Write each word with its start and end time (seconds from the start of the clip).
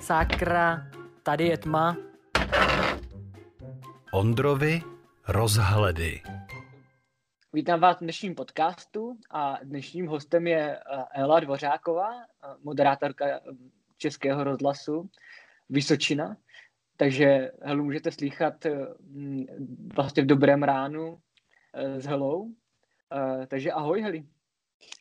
Sakra, 0.00 0.90
tady 1.22 1.46
je 1.46 1.58
tma. 1.58 1.96
Ondrovi 4.12 4.82
rozhledy. 5.28 6.22
Vítám 7.52 7.80
vás 7.80 7.96
v 7.96 8.00
dnešním 8.00 8.34
podcastu 8.34 9.16
a 9.30 9.58
dnešním 9.62 10.06
hostem 10.06 10.46
je 10.46 10.76
eh, 10.76 11.04
Ela 11.14 11.40
Dvořáková, 11.40 12.22
eh, 12.22 12.48
moderátorka 12.62 13.26
eh, 13.26 13.40
Českého 13.96 14.44
rozhlasu 14.44 15.10
Vysočina. 15.68 16.36
Takže 16.96 17.50
Helu 17.62 17.84
můžete 17.84 18.12
slychat 18.12 18.66
vlastně 19.96 20.22
v 20.22 20.26
dobrém 20.26 20.62
ránu 20.62 21.18
s 21.74 22.06
Helou. 22.06 22.54
Takže 23.48 23.72
ahoj 23.72 24.00
Heli. 24.02 24.24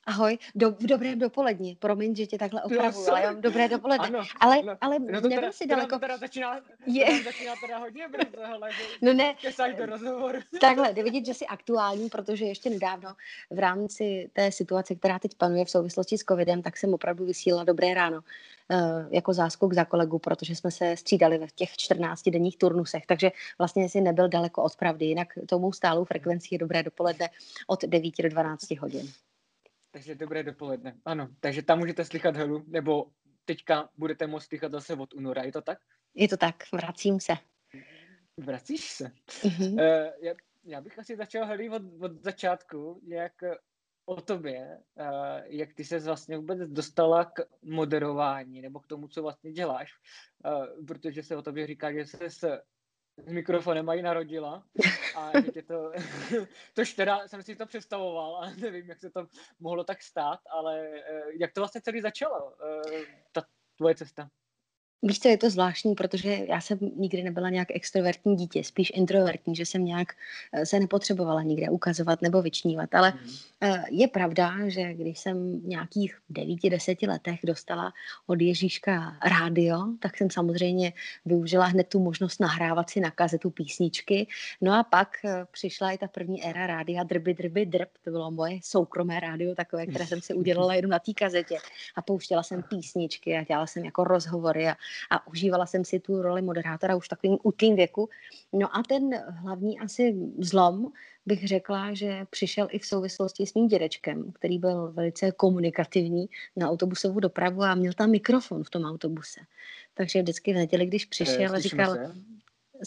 Ahoj, 0.08 0.38
do, 0.56 0.72
v 0.72 0.86
dobrém 0.86 1.20
dopoledni. 1.20 1.78
Promiň, 1.80 2.16
že 2.16 2.26
tě 2.26 2.38
takhle 2.38 2.64
opravuju, 2.64 3.10
ale 3.10 3.22
já 3.22 3.32
mám 3.32 3.42
dobré 3.42 3.68
dopoledne. 3.68 4.08
Ano, 4.08 4.24
ale, 4.40 4.62
no, 4.64 4.78
ale 4.82 5.00
no 5.00 5.22
to 5.22 5.28
nebyl 5.28 5.42
teda, 5.42 5.52
si 5.52 5.68
daleko. 5.68 5.96
To 5.96 6.00
teda 6.00 6.18
začíná, 6.18 6.62
Je. 6.86 7.06
to 7.06 7.24
začíná 7.24 7.54
teda 7.66 7.78
hodně 7.78 8.08
brzo, 8.08 8.42
hele, 8.42 8.70
No 9.02 9.14
ne, 9.14 9.36
do 9.78 9.86
rozhovoru. 9.86 10.40
takhle, 10.62 10.94
jde 10.94 11.04
vidět, 11.04 11.26
že 11.26 11.34
jsi 11.34 11.46
aktuální, 11.46 12.10
protože 12.10 12.46
ještě 12.46 12.70
nedávno 12.70 13.16
v 13.50 13.60
rámci 13.60 14.30
té 14.34 14.52
situace, 14.52 14.96
která 14.96 15.20
teď 15.20 15.36
panuje 15.36 15.66
v 15.66 15.70
souvislosti 15.70 16.18
s 16.18 16.24
covidem, 16.24 16.62
tak 16.62 16.78
jsem 16.78 16.94
opravdu 16.94 17.26
vysílala 17.26 17.64
dobré 17.64 17.94
ráno 17.94 18.18
uh, 18.18 19.08
jako 19.12 19.34
záskok 19.34 19.74
za 19.74 19.86
kolegu, 19.86 20.20
protože 20.20 20.56
jsme 20.56 20.72
se 20.72 20.98
střídali 20.98 21.48
v 21.48 21.52
těch 21.52 21.78
14 21.78 22.30
denních 22.30 22.58
turnusech, 22.58 23.06
takže 23.06 23.32
vlastně 23.58 23.90
jsi 23.90 24.02
nebyl 24.02 24.28
daleko 24.28 24.64
od 24.64 24.76
pravdy, 24.76 25.06
jinak 25.06 25.28
tomu 25.46 25.74
stálou 25.74 26.06
frekvencí 26.06 26.48
je 26.52 26.60
dobré 26.60 26.84
dopoledne 26.84 27.30
od 27.68 27.84
9 27.84 28.14
do 28.24 28.30
12 28.30 28.72
hodin. 28.72 29.08
Takže 29.98 30.16
dobré 30.16 30.44
dopoledne. 30.44 30.94
Ano, 31.06 31.28
takže 31.40 31.62
tam 31.62 31.80
můžete 31.80 32.06
slychat 32.06 32.36
Helu, 32.36 32.64
nebo 32.68 33.06
teďka 33.46 33.90
budete 33.98 34.28
moct 34.28 34.46
slychat 34.46 34.72
zase 34.72 34.94
od 34.94 35.14
února, 35.14 35.44
je 35.44 35.52
to 35.52 35.62
tak? 35.62 35.80
Je 36.16 36.28
to 36.28 36.38
tak, 36.38 36.56
vracím 36.74 37.20
se. 37.20 37.34
Vracíš 38.38 38.92
se. 38.92 39.12
Mhm. 39.44 39.74
Uh, 39.74 39.80
já, 40.22 40.34
já 40.64 40.82
bych 40.82 41.00
asi 41.00 41.16
začal 41.16 41.46
Heli 41.46 41.70
od, 41.70 41.82
od 42.00 42.24
začátku, 42.24 43.02
nějak 43.04 43.44
eh, 43.44 43.56
o 44.06 44.22
tobě, 44.22 44.80
uh, 45.00 45.06
jak 45.46 45.74
ty 45.74 45.86
se 45.86 46.00
vlastně 46.00 46.38
vůbec 46.38 46.60
dostala 46.60 47.26
k 47.26 47.42
moderování, 47.62 48.62
nebo 48.62 48.80
k 48.80 48.88
tomu, 48.88 49.08
co 49.08 49.22
vlastně 49.22 49.52
děláš, 49.52 49.92
uh, 50.46 50.86
protože 50.86 51.24
se 51.24 51.36
o 51.36 51.42
tobě 51.42 51.68
říká, 51.68 51.92
že 51.92 52.06
s 52.06 52.62
mikrofonem 53.26 53.86
mají 53.86 54.02
narodila 54.02 54.64
a 55.16 55.32
tě 55.54 55.62
to, 55.62 55.92
tož 56.74 56.94
teda 56.94 57.28
jsem 57.28 57.44
si 57.44 57.56
to 57.56 57.66
představoval 57.66 58.38
a 58.38 58.50
nevím, 58.50 58.90
jak 58.90 59.00
se 59.00 59.10
to 59.10 59.28
mohlo 59.60 59.84
tak 59.84 60.02
stát, 60.02 60.40
ale 60.50 60.88
eh, 60.88 61.24
jak 61.40 61.54
to 61.54 61.62
vlastně 61.62 61.82
celý 61.82 62.02
začalo, 62.02 62.54
eh, 62.62 63.06
ta 63.32 63.42
tvoje 63.78 63.96
cesta? 63.96 64.30
Víš 65.04 65.20
co, 65.20 65.28
je 65.28 65.38
to 65.38 65.50
zvláštní, 65.50 65.96
protože 65.96 66.38
já 66.50 66.62
jsem 66.62 66.78
nikdy 66.96 67.24
nebyla 67.24 67.50
nějak 67.50 67.68
extrovertní 67.72 68.36
dítě, 68.36 68.64
spíš 68.64 68.92
introvertní, 68.96 69.56
že 69.56 69.66
jsem 69.66 69.86
nějak 69.86 70.14
eh, 70.54 70.66
se 70.66 70.80
nepotřebovala 70.80 71.42
nikde 71.42 71.70
ukazovat 71.70 72.22
nebo 72.22 72.42
vyčnívat, 72.42 72.96
ale 72.96 73.14
eh, 73.62 73.84
je 73.92 74.08
pravda, 74.08 74.54
že 74.68 74.94
když 74.94 75.20
jsem 75.20 75.60
v 75.60 75.66
nějakých 75.66 76.18
devíti, 76.30 76.70
deseti 76.70 77.08
letech 77.08 77.40
dostala 77.44 77.94
od 78.28 78.42
Ježíška 78.42 79.18
rádio, 79.26 79.80
tak 80.00 80.18
jsem 80.18 80.30
samozřejmě 80.30 80.94
využila 81.26 81.66
hned 81.66 81.88
tu 81.88 82.00
možnost 82.00 82.40
nahrávat 82.40 82.90
si 82.90 83.00
na 83.00 83.12
kazetu 83.12 83.50
písničky. 83.50 84.28
No 84.62 84.74
a 84.74 84.84
pak 84.84 85.10
eh, 85.26 85.46
přišla 85.52 85.92
i 85.92 85.98
ta 85.98 86.08
první 86.08 86.46
éra 86.46 86.68
rádia 86.68 87.04
Drby, 87.04 87.34
drby, 87.34 87.66
drb. 87.66 87.90
To 88.04 88.12
bylo 88.12 88.32
moje 88.32 88.60
soukromé 88.64 89.20
rádio, 89.20 89.56
takové, 89.56 89.88
které 89.88 90.08
jsem 90.08 90.22
si 90.22 90.34
udělala 90.34 90.74
jenom 90.74 90.92
na 90.92 91.00
té 91.00 91.14
kazetě. 91.14 91.58
A 91.96 92.02
pouštěla 92.02 92.44
jsem 92.44 92.64
písničky 92.64 93.38
a 93.38 93.44
dělala 93.44 93.68
jsem 93.68 93.86
jako 93.86 94.04
rozhovory 94.04 94.68
a, 94.68 94.76
a 95.12 95.28
užívala 95.28 95.66
jsem 95.66 95.86
si 95.86 96.00
tu 96.00 96.22
roli 96.22 96.42
moderátora 96.42 96.96
už 96.96 97.06
v 97.06 97.10
takovým 97.10 97.38
útlým 97.44 97.76
věku. 97.76 98.10
No 98.54 98.78
a 98.78 98.84
ten 98.84 99.10
hlavní 99.30 99.80
asi 99.80 100.16
zlom 100.40 100.92
bych 101.26 101.48
řekla, 101.48 101.94
že 101.94 102.26
přišel 102.30 102.68
i 102.72 102.80
v 102.80 102.86
souvislosti 102.86 103.46
s 103.46 103.54
mým 103.54 103.68
dědečkem, 103.68 104.32
který 104.32 104.60
byl 104.60 104.92
velice 104.92 105.32
komunikativní 105.32 106.30
na 106.56 106.70
autobusovou 106.70 107.20
dopravu 107.20 107.64
a 107.64 107.76
měl 107.76 107.94
tam 107.94 108.10
mikrofon 108.10 108.64
v 108.64 108.70
tom 108.70 108.86
autobuse. 108.86 109.40
Takže 109.94 110.22
vždycky 110.22 110.54
v 110.54 110.56
neděli, 110.56 110.86
když 110.86 111.06
přišel 111.06 111.50
Slyšíme 111.50 111.62
říkal, 111.62 111.94
se? 111.94 112.16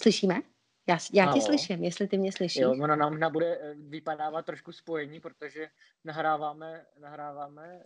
slyšíme? 0.03 0.41
Já, 0.89 0.99
já 1.13 1.25
tě 1.25 1.31
Halo? 1.31 1.43
slyším, 1.43 1.85
jestli 1.85 2.09
ty 2.09 2.19
mě 2.19 2.33
slyšíš. 2.33 2.63
Jo, 2.63 2.71
ono 2.71 2.97
nám 2.97 3.33
bude 3.33 3.59
eh, 3.61 3.75
vypadávat 3.75 4.47
trošku 4.47 4.73
spojení, 4.73 5.21
protože 5.21 5.69
nahráváme, 6.05 6.87
nahráváme 7.01 7.83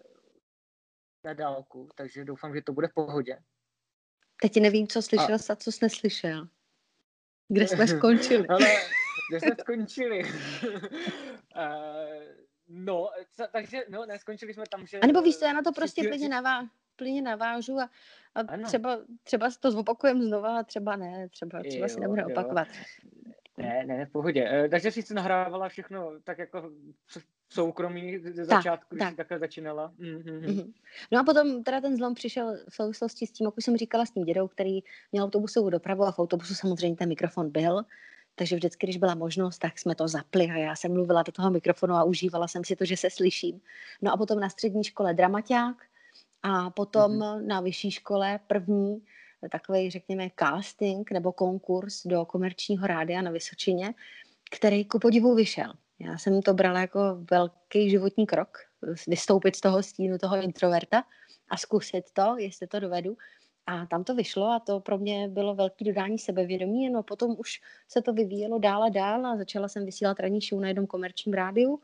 na 1.24 1.34
dálku, 1.34 1.88
takže 1.94 2.24
doufám, 2.24 2.54
že 2.54 2.62
to 2.62 2.72
bude 2.72 2.88
v 2.88 2.94
pohodě. 2.94 3.38
Teď 4.44 4.60
nevím, 4.60 4.88
co 4.88 5.02
slyšel 5.02 5.34
a 5.50 5.56
co 5.56 5.72
jsi 5.72 5.78
neslyšel. 5.82 6.48
Kde 7.48 7.68
jsme 7.68 7.86
skončili? 7.96 8.48
Ale 8.48 8.66
kde 9.30 9.40
jsme 9.40 9.56
skončili? 9.60 10.22
Eh, 11.56 12.34
no, 12.68 13.10
co, 13.32 13.44
takže 13.52 13.84
no, 13.88 14.06
neskončili 14.06 14.54
jsme 14.54 14.64
tam, 14.70 14.86
že... 14.86 15.00
A 15.00 15.06
nebo 15.06 15.22
víš 15.22 15.36
co, 15.38 15.44
já 15.44 15.52
na 15.52 15.62
to 15.62 15.72
prostě 15.72 16.00
Cítil- 16.02 16.08
plně, 16.10 16.28
navá, 16.28 16.68
plně 16.96 17.22
navážu 17.22 17.78
a, 17.80 17.90
a 18.34 18.40
Ano. 18.40 18.66
třeba, 18.66 18.98
třeba 19.22 19.50
si 19.50 19.60
to 19.60 19.70
zopakujeme 19.70 20.24
znova 20.24 20.58
a 20.58 20.62
třeba 20.62 20.96
ne, 20.96 21.28
třeba, 21.28 21.62
třeba 21.68 21.88
si 21.88 21.94
Jo, 21.94 22.00
nebude 22.00 22.22
jo. 22.22 22.28
opakovat. 22.30 22.68
Ne, 23.56 23.84
ne, 23.86 24.06
v 24.06 24.10
pohodě. 24.12 24.48
Eh, 24.52 24.68
Takže 24.68 24.90
jsi 24.92 25.02
si 25.02 25.14
nahrávala 25.14 25.68
všechno 25.68 26.20
tak 26.24 26.38
jako 26.38 26.70
soukromí 27.54 28.18
ze 28.18 28.44
začátku, 28.44 28.94
když 28.94 29.06
tak. 29.08 29.16
takhle 29.16 29.38
začínala. 29.38 29.92
Mhm. 29.98 30.40
Mhm. 30.46 30.72
No 31.12 31.20
a 31.20 31.24
potom 31.24 31.62
teda 31.64 31.80
ten 31.80 31.96
zlom 31.96 32.14
přišel 32.14 32.56
v 32.68 32.74
souvislosti 32.74 33.26
s 33.26 33.32
tím, 33.32 33.44
jak 33.46 33.56
už 33.58 33.64
jsem 33.64 33.76
říkala, 33.76 34.06
s 34.06 34.10
tím 34.10 34.24
dědou, 34.24 34.48
který 34.48 34.80
měl 35.12 35.24
autobusovou 35.24 35.70
dopravu 35.70 36.04
a 36.04 36.12
v 36.12 36.18
autobusu 36.18 36.54
samozřejmě 36.54 36.96
ten 36.96 37.08
mikrofon 37.08 37.50
byl. 37.50 37.82
Takže 38.36 38.56
vždycky, 38.56 38.86
když 38.86 38.96
byla 38.96 39.14
možnost, 39.14 39.58
tak 39.58 39.78
jsme 39.78 39.94
to 39.94 40.08
zapli 40.08 40.44
a 40.50 40.56
já 40.56 40.76
jsem 40.76 40.92
mluvila 40.92 41.22
do 41.22 41.32
toho 41.32 41.50
mikrofonu 41.50 41.94
a 41.94 42.04
užívala 42.04 42.48
jsem 42.48 42.64
si 42.64 42.76
to, 42.76 42.84
že 42.84 42.96
se 42.96 43.10
slyším. 43.10 43.60
No 44.02 44.12
a 44.12 44.16
potom 44.16 44.40
na 44.40 44.48
střední 44.48 44.84
škole 44.84 45.14
dramaťák 45.14 45.76
a 46.42 46.70
potom 46.70 47.12
Mhm. 47.18 47.46
na 47.46 47.60
vyšší 47.60 47.90
škole 47.90 48.40
první 48.46 49.02
takový, 49.50 49.90
řekněme, 49.90 50.28
casting 50.38 51.10
nebo 51.10 51.32
konkurs 51.32 52.06
do 52.06 52.24
komerčního 52.24 52.86
rádia 52.86 53.22
na 53.22 53.30
Vysočině, 53.30 53.94
který 54.50 54.84
ku 54.84 54.98
podivu 54.98 55.34
vyšel. 55.34 55.72
Já 55.98 56.18
jsem 56.18 56.42
to 56.42 56.54
brala 56.54 56.80
jako 56.80 57.00
velký 57.30 57.90
životní 57.90 58.26
krok, 58.26 58.58
vystoupit 59.08 59.56
z 59.56 59.60
toho 59.60 59.82
stínu 59.82 60.18
toho 60.18 60.42
introverta 60.42 61.04
a 61.50 61.56
zkusit 61.56 62.04
to, 62.12 62.36
jestli 62.38 62.66
to 62.66 62.80
dovedu. 62.80 63.16
A 63.66 63.86
tam 63.86 64.04
to 64.04 64.14
vyšlo 64.14 64.46
a 64.46 64.60
to 64.60 64.80
pro 64.80 64.98
mě 64.98 65.28
bylo 65.28 65.54
velký 65.54 65.84
dodání 65.84 66.18
sebevědomí. 66.18 66.90
No 66.90 67.02
potom 67.02 67.36
už 67.38 67.60
se 67.88 68.02
to 68.02 68.12
vyvíjelo 68.12 68.58
dál 68.58 68.82
a 68.84 68.88
dál 68.88 69.26
a 69.26 69.36
začala 69.36 69.68
jsem 69.68 69.84
vysílat 69.86 70.20
ranní 70.20 70.40
show 70.40 70.60
na 70.60 70.68
jednom 70.68 70.86
komerčním 70.86 71.34
rádiu. 71.34 71.80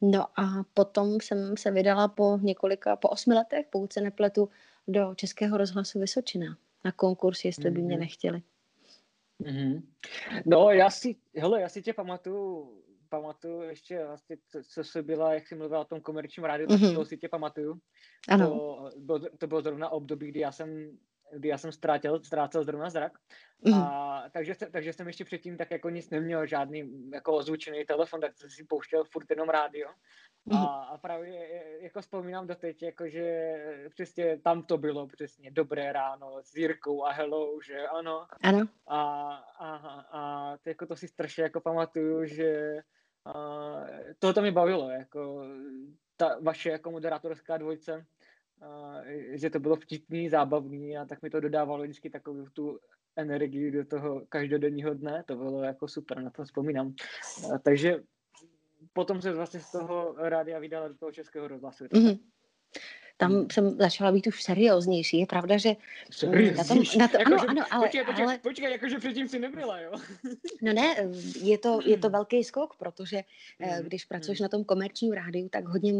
No 0.00 0.26
a 0.40 0.62
potom 0.74 1.20
jsem 1.20 1.56
se 1.56 1.70
vydala 1.70 2.08
po 2.08 2.38
několika, 2.42 2.96
po 2.96 3.08
osmi 3.08 3.34
letech, 3.34 3.66
pokud 3.70 3.92
se 3.92 4.00
nepletu, 4.00 4.48
do 4.88 5.14
Českého 5.14 5.56
rozhlasu 5.56 6.00
Vysočina 6.00 6.56
na 6.84 6.92
konkurs, 6.92 7.44
jestli 7.44 7.70
by 7.70 7.82
mě 7.82 7.94
Mhm. 7.96 8.00
nechtěli. 8.00 8.42
Mhm. 9.38 9.82
No, 10.46 10.70
já 10.70 10.90
si, 10.90 11.16
hele, 11.36 11.60
já 11.60 11.68
si 11.68 11.82
tě 11.82 11.92
pamatuju, 11.92 12.70
pamatuju 13.10 13.62
ještě 13.62 14.04
vlastně, 14.04 14.36
co, 14.48 14.58
co 14.62 14.84
jsi 14.84 15.02
byla, 15.02 15.34
jak 15.34 15.46
jsi 15.48 15.54
mluvila 15.54 15.80
o 15.80 15.84
tom 15.84 16.00
komerčním 16.00 16.44
rádiu, 16.44 16.68
tak 16.68 16.80
Mhm. 16.80 17.04
si 17.04 17.16
tě 17.18 17.28
pamatuju. 17.28 17.74
Ano, 18.28 18.46
To, 18.48 18.90
bylo, 18.98 19.20
to 19.38 19.46
bylo 19.46 19.62
zrovna 19.62 19.88
období, 19.88 20.28
kdy 20.28 20.40
já 20.40 20.52
jsem, 20.52 20.98
kdy 21.32 21.48
já 21.48 21.58
jsem 21.58 21.72
ztrátil, 21.72 22.24
ztrácel 22.24 22.64
zrovna 22.64 22.90
zrak. 22.90 23.12
Mhm. 23.64 23.74
A, 23.82 24.24
takže, 24.32 24.54
se- 24.54 24.70
takže 24.70 24.92
jsem 24.92 25.06
ještě 25.06 25.24
předtím 25.24 25.56
tak 25.56 25.70
jako 25.70 25.90
nic 25.90 26.10
neměl, 26.10 26.46
žádný 26.46 27.10
jako 27.14 27.32
ozvučený 27.36 27.84
telefon, 27.84 28.20
tak 28.20 28.36
jsem 28.36 28.50
si 28.50 28.64
pouštěl 28.64 29.04
furt 29.04 29.30
jenom 29.30 29.48
rádio. 29.48 29.88
A, 29.88 30.56
Mhm. 30.56 30.66
a 30.66 30.98
právě 31.02 31.38
e, 31.38 31.82
jako 31.84 32.00
vzpomínám 32.00 32.46
doteď, 32.46 32.82
jako 32.82 33.08
že 33.08 33.54
přesně 33.94 34.38
tam 34.40 34.62
to 34.62 34.78
bylo 34.78 35.06
přesně 35.06 35.50
dobré 35.50 35.92
ráno 35.92 36.36
s 36.42 36.54
Jirkou 36.56 37.04
a 37.04 37.12
hello, 37.12 37.58
že 37.66 37.86
ano. 37.86 38.26
ano. 38.42 38.66
A, 38.86 39.00
a, 39.58 39.76
a 40.12 40.56
to, 40.62 40.68
jako 40.68 40.86
to 40.86 40.96
si 40.96 41.08
strašně 41.08 41.42
jako 41.42 41.60
pamatuju, 41.60 42.24
že 42.26 42.80
a, 43.30 43.86
toho 44.18 44.32
to 44.32 44.40
mě 44.40 44.52
bavilo, 44.52 44.90
jako 44.90 45.44
ta 46.16 46.38
vaše 46.42 46.70
jako 46.70 46.90
moderátorská 46.90 47.56
dvojce, 47.56 48.06
a, 48.62 49.00
že 49.30 49.50
to 49.50 49.60
bylo 49.60 49.76
vtipný, 49.76 50.28
zábavný 50.28 50.98
a 50.98 51.04
tak 51.04 51.22
mi 51.22 51.30
to 51.30 51.40
dodávalo 51.40 51.82
vždycky 51.82 52.10
takovou 52.10 52.46
tu 52.52 52.78
energii 53.16 53.70
do 53.70 53.84
toho 53.84 54.26
každodenního 54.28 54.94
dne, 54.94 55.24
to 55.26 55.36
bylo 55.36 55.62
jako 55.62 55.88
super, 55.88 56.22
na 56.22 56.30
to 56.30 56.44
vzpomínám. 56.44 56.94
A, 57.54 57.58
takže 57.58 58.02
potom 58.92 59.22
se 59.22 59.32
vlastně 59.32 59.60
z 59.60 59.70
toho 59.70 60.14
rádia 60.18 60.58
vydala 60.58 60.88
do 60.88 60.94
toho 60.94 61.12
českého 61.12 61.48
rozhlasu. 61.48 61.84
Mhm. 61.92 62.18
Tam 63.20 63.32
hmm. 63.32 63.46
jsem 63.52 63.76
začala 63.78 64.12
být 64.12 64.26
už 64.26 64.42
serióznější. 64.42 65.18
Je 65.18 65.26
pravda, 65.26 65.58
že 65.58 65.76
mm, 66.26 66.56
na 66.56 66.64
tom, 66.64 66.82
na 66.98 67.08
to, 67.08 67.18
jako, 67.18 67.32
ano, 67.32 67.38
že, 67.40 67.46
ano, 67.46 67.62
ale, 67.70 67.86
počkej, 67.86 68.04
počkej, 68.04 68.24
ale... 68.24 68.38
počkej, 68.38 68.72
jakože 68.72 68.98
předtím 68.98 69.28
si 69.28 69.38
nebyla, 69.38 69.80
jo? 69.80 69.92
no 70.62 70.72
ne, 70.72 70.96
je 71.42 71.58
to, 71.58 71.80
je 71.84 71.98
to 71.98 72.10
velký 72.10 72.44
skok, 72.44 72.76
protože 72.76 73.22
hmm. 73.60 73.84
když 73.84 74.04
pracuješ 74.04 74.38
hmm. 74.38 74.44
na 74.44 74.48
tom 74.48 74.64
komerčním 74.64 75.12
rádiu, 75.12 75.48
tak 75.48 75.68
hodně 75.68 75.92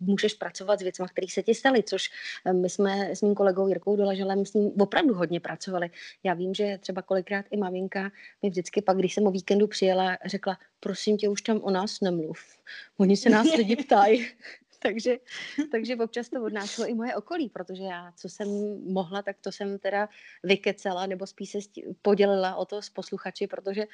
můžeš 0.00 0.34
pracovat 0.34 0.78
s 0.78 0.82
věcmi, 0.82 1.06
které 1.12 1.26
se 1.30 1.42
ti 1.42 1.54
staly, 1.54 1.82
což 1.82 2.10
eh, 2.44 2.52
my 2.52 2.70
jsme 2.70 3.10
s 3.10 3.22
mým 3.22 3.34
kolegou 3.34 3.68
Jirkou 3.68 3.96
Doleželem 3.96 4.46
s 4.46 4.54
ním 4.54 4.70
opravdu 4.80 5.14
hodně 5.14 5.40
pracovali. 5.40 5.90
Já 6.22 6.34
vím, 6.34 6.54
že 6.54 6.78
třeba 6.80 7.02
kolikrát 7.02 7.44
i 7.50 7.56
maminka 7.56 8.10
mi 8.42 8.50
vždycky 8.50 8.82
pak, 8.82 8.96
když 8.96 9.14
jsem 9.14 9.26
o 9.26 9.30
víkendu 9.30 9.66
přijela, 9.66 10.18
řekla, 10.24 10.58
prosím 10.80 11.16
tě, 11.16 11.28
už 11.28 11.42
tam 11.42 11.60
o 11.62 11.70
nás 11.70 12.00
nemluv. 12.00 12.38
Oni 12.98 13.16
se 13.16 13.30
nás 13.30 13.46
lidi 13.56 13.76
ptají. 13.76 14.26
takže, 14.82 15.16
takže 15.72 15.96
občas 15.96 16.28
to 16.28 16.42
odnášelo 16.42 16.88
i 16.88 16.94
moje 16.94 17.16
okolí, 17.16 17.48
protože 17.48 17.82
já, 17.82 18.12
co 18.16 18.28
jsem 18.28 18.48
mohla, 18.92 19.22
tak 19.22 19.36
to 19.40 19.52
jsem 19.52 19.78
teda 19.78 20.08
vykecela, 20.44 21.06
nebo 21.06 21.26
spíš 21.26 21.50
se 21.50 21.58
podělila 22.02 22.56
o 22.56 22.64
to 22.64 22.82
s 22.82 22.90
posluchači, 22.90 23.46
protože 23.46 23.84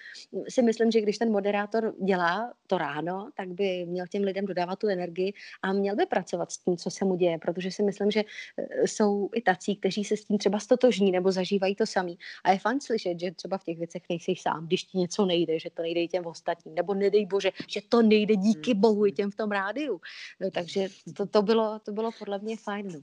si 0.49 0.63
myslím, 0.63 0.91
že 0.91 1.01
když 1.01 1.19
ten 1.19 1.33
moderátor 1.33 1.95
dělá 2.05 2.53
to 2.67 2.79
ráno, 2.79 3.31
tak 3.37 3.49
by 3.49 3.87
měl 3.87 4.07
těm 4.07 4.23
lidem 4.23 4.47
dodávat 4.47 4.79
tu 4.79 4.89
energii 4.89 5.33
a 5.63 5.73
měl 5.73 5.97
by 5.97 6.07
pracovat 6.07 6.53
s 6.53 6.59
tím, 6.59 6.77
co 6.77 6.91
se 6.91 7.05
mu 7.05 7.17
děje, 7.17 7.39
protože 7.39 7.71
si 7.71 7.83
myslím, 7.83 8.11
že 8.11 8.23
e, 8.57 8.89
jsou 8.89 9.31
i 9.35 9.43
tací, 9.43 9.77
kteří 9.77 10.05
se 10.05 10.17
s 10.17 10.25
tím 10.25 10.39
třeba 10.39 10.59
stotožní 10.59 11.13
nebo 11.13 11.33
zažívají 11.33 11.75
to 11.75 11.87
samý. 11.87 12.19
A 12.45 12.53
je 12.53 12.59
fajn 12.59 12.81
slyšet, 12.81 13.21
že 13.21 13.31
třeba 13.31 13.59
v 13.59 13.65
těch 13.65 13.79
věcech 13.79 14.03
nejsi 14.09 14.35
sám, 14.39 14.67
když 14.67 14.85
ti 14.85 14.99
něco 14.99 15.27
nejde, 15.27 15.59
že 15.59 15.71
to 15.71 15.83
nejde 15.83 16.01
i 16.01 16.09
těm 16.09 16.27
ostatním, 16.27 16.75
nebo 16.75 16.95
nedej 16.95 17.27
bože, 17.27 17.51
že 17.69 17.81
to 17.89 18.03
nejde 18.03 18.37
díky 18.37 18.73
hmm. 18.73 18.81
bohu 18.81 19.07
i 19.07 19.13
těm 19.13 19.31
v 19.31 19.37
tom 19.37 19.51
rádiu. 19.51 20.01
No, 20.41 20.51
takže 20.51 20.74
takže 20.75 20.95
to, 21.17 21.27
to, 21.27 21.43
bylo, 21.43 21.79
to 21.79 21.93
bylo 21.93 22.11
podle 22.19 22.39
mě 22.39 22.57
fajn. 22.57 22.89
No. 22.93 23.01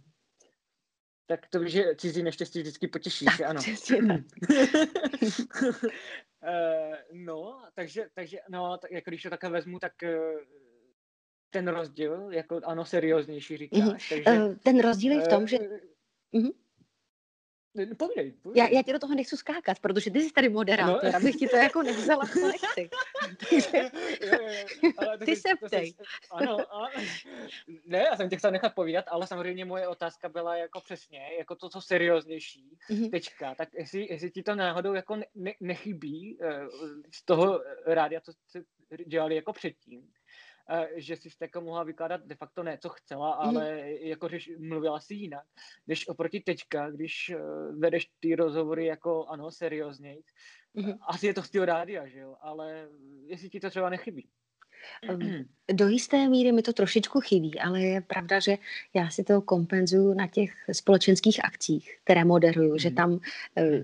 Tak 1.25 1.47
to 1.47 1.59
víš, 1.59 1.71
že 1.71 1.95
cizí 1.97 2.23
neštěstí 2.23 2.59
vždycky 2.59 2.87
potěší, 2.87 3.25
tak, 3.25 3.37
že 3.37 3.45
ano. 3.45 3.61
Přesně 3.61 3.97
tak. 4.07 4.21
uh, 5.83 5.89
no, 7.13 7.63
takže, 7.75 8.05
takže 8.13 8.39
no, 8.49 8.77
tak, 8.77 8.91
jako 8.91 9.09
když 9.09 9.23
to 9.23 9.29
takhle 9.29 9.49
vezmu, 9.49 9.79
tak 9.79 9.93
uh, 10.03 10.09
ten 11.49 11.67
rozdíl, 11.67 12.31
jako 12.31 12.61
ano, 12.63 12.85
serióznější 12.85 13.57
říkáš. 13.57 13.79
Mm-hmm. 13.79 14.09
Takže, 14.09 14.43
uh, 14.43 14.55
ten 14.55 14.79
rozdíl 14.79 15.11
je 15.11 15.21
v 15.21 15.27
tom, 15.27 15.43
uh, 15.43 15.47
že... 15.47 15.57
Uh-huh. 16.33 16.53
Povídej, 17.73 17.95
povídej. 17.95 18.33
Já, 18.55 18.67
já 18.67 18.83
tě 18.83 18.93
do 18.93 18.99
toho 18.99 19.15
nechci 19.15 19.37
skákat, 19.37 19.79
protože 19.79 20.11
ty 20.11 20.21
jsi 20.21 20.31
tady 20.31 20.49
moderátor, 20.49 21.11
no. 21.11 21.15
abych 21.15 21.35
ti 21.35 21.47
to 21.47 21.55
jako 21.55 21.83
nevzala 21.83 22.25
v 22.25 22.31
ty 25.25 25.35
se 25.35 25.49
ptej. 25.65 25.93
ano, 26.31 26.75
a, 26.75 26.89
ne, 27.85 27.97
já 27.97 28.15
jsem 28.15 28.29
tě 28.29 28.37
chtěl 28.37 28.51
nechat 28.51 28.75
povídat, 28.75 29.05
ale 29.07 29.27
samozřejmě 29.27 29.65
moje 29.65 29.87
otázka 29.87 30.29
byla 30.29 30.55
jako 30.55 30.81
přesně, 30.81 31.29
jako 31.39 31.55
to, 31.55 31.69
co 31.69 31.81
serióznější, 31.81 32.77
mm-hmm. 32.89 33.11
tečka. 33.11 33.55
Tak 33.55 33.69
jestli, 33.73 34.07
jestli 34.09 34.31
ti 34.31 34.43
to 34.43 34.55
náhodou 34.55 34.93
jako 34.93 35.15
ne, 35.35 35.53
nechybí 35.59 36.37
uh, 36.37 36.47
z 37.13 37.25
toho 37.25 37.63
rádia, 37.85 38.21
co 38.21 38.31
jsi 38.47 38.63
dělali 39.05 39.35
jako 39.35 39.53
předtím, 39.53 40.11
že 40.95 41.15
si 41.15 41.29
jako 41.41 41.61
mohla 41.61 41.83
vykládat 41.83 42.21
de 42.25 42.35
facto 42.35 42.63
ne, 42.63 42.77
co 42.77 42.89
chcela, 42.89 43.29
mhm. 43.29 43.57
ale 43.57 43.73
mm. 43.73 43.87
jako 43.87 44.27
řeš, 44.27 44.51
mluvila 44.59 44.99
si 44.99 45.13
jinak. 45.13 45.45
Když 45.85 46.07
oproti 46.07 46.39
teďka, 46.39 46.89
když 46.89 47.29
eh, 47.29 47.39
vedeš 47.79 48.11
ty 48.19 48.35
rozhovory 48.35 48.85
jako 48.85 49.25
ano, 49.25 49.51
seriózněji, 49.51 50.23
mm. 50.73 50.93
asi 51.07 51.27
je 51.27 51.33
to 51.33 51.43
styl 51.43 51.65
rádia, 51.65 52.07
že 52.07 52.19
jo, 52.19 52.35
ale 52.41 52.89
jestli 53.25 53.49
ti 53.49 53.59
to 53.59 53.69
třeba 53.69 53.89
nechybí. 53.89 54.29
Do 55.73 55.87
jisté 55.87 56.29
míry 56.29 56.51
mi 56.51 56.61
to 56.61 56.73
trošičku 56.73 57.21
chybí, 57.21 57.59
ale 57.59 57.81
je 57.81 58.01
pravda, 58.01 58.39
že 58.39 58.57
já 58.93 59.09
si 59.09 59.23
to 59.23 59.41
kompenzuju 59.41 60.13
na 60.13 60.27
těch 60.27 60.51
společenských 60.71 61.45
akcích, 61.45 61.97
které 62.03 62.25
moderuju, 62.25 62.71
mm. 62.71 62.79
že 62.79 62.89
mhm. 62.89 62.95
tam 62.95 63.11
mm. 63.11 63.19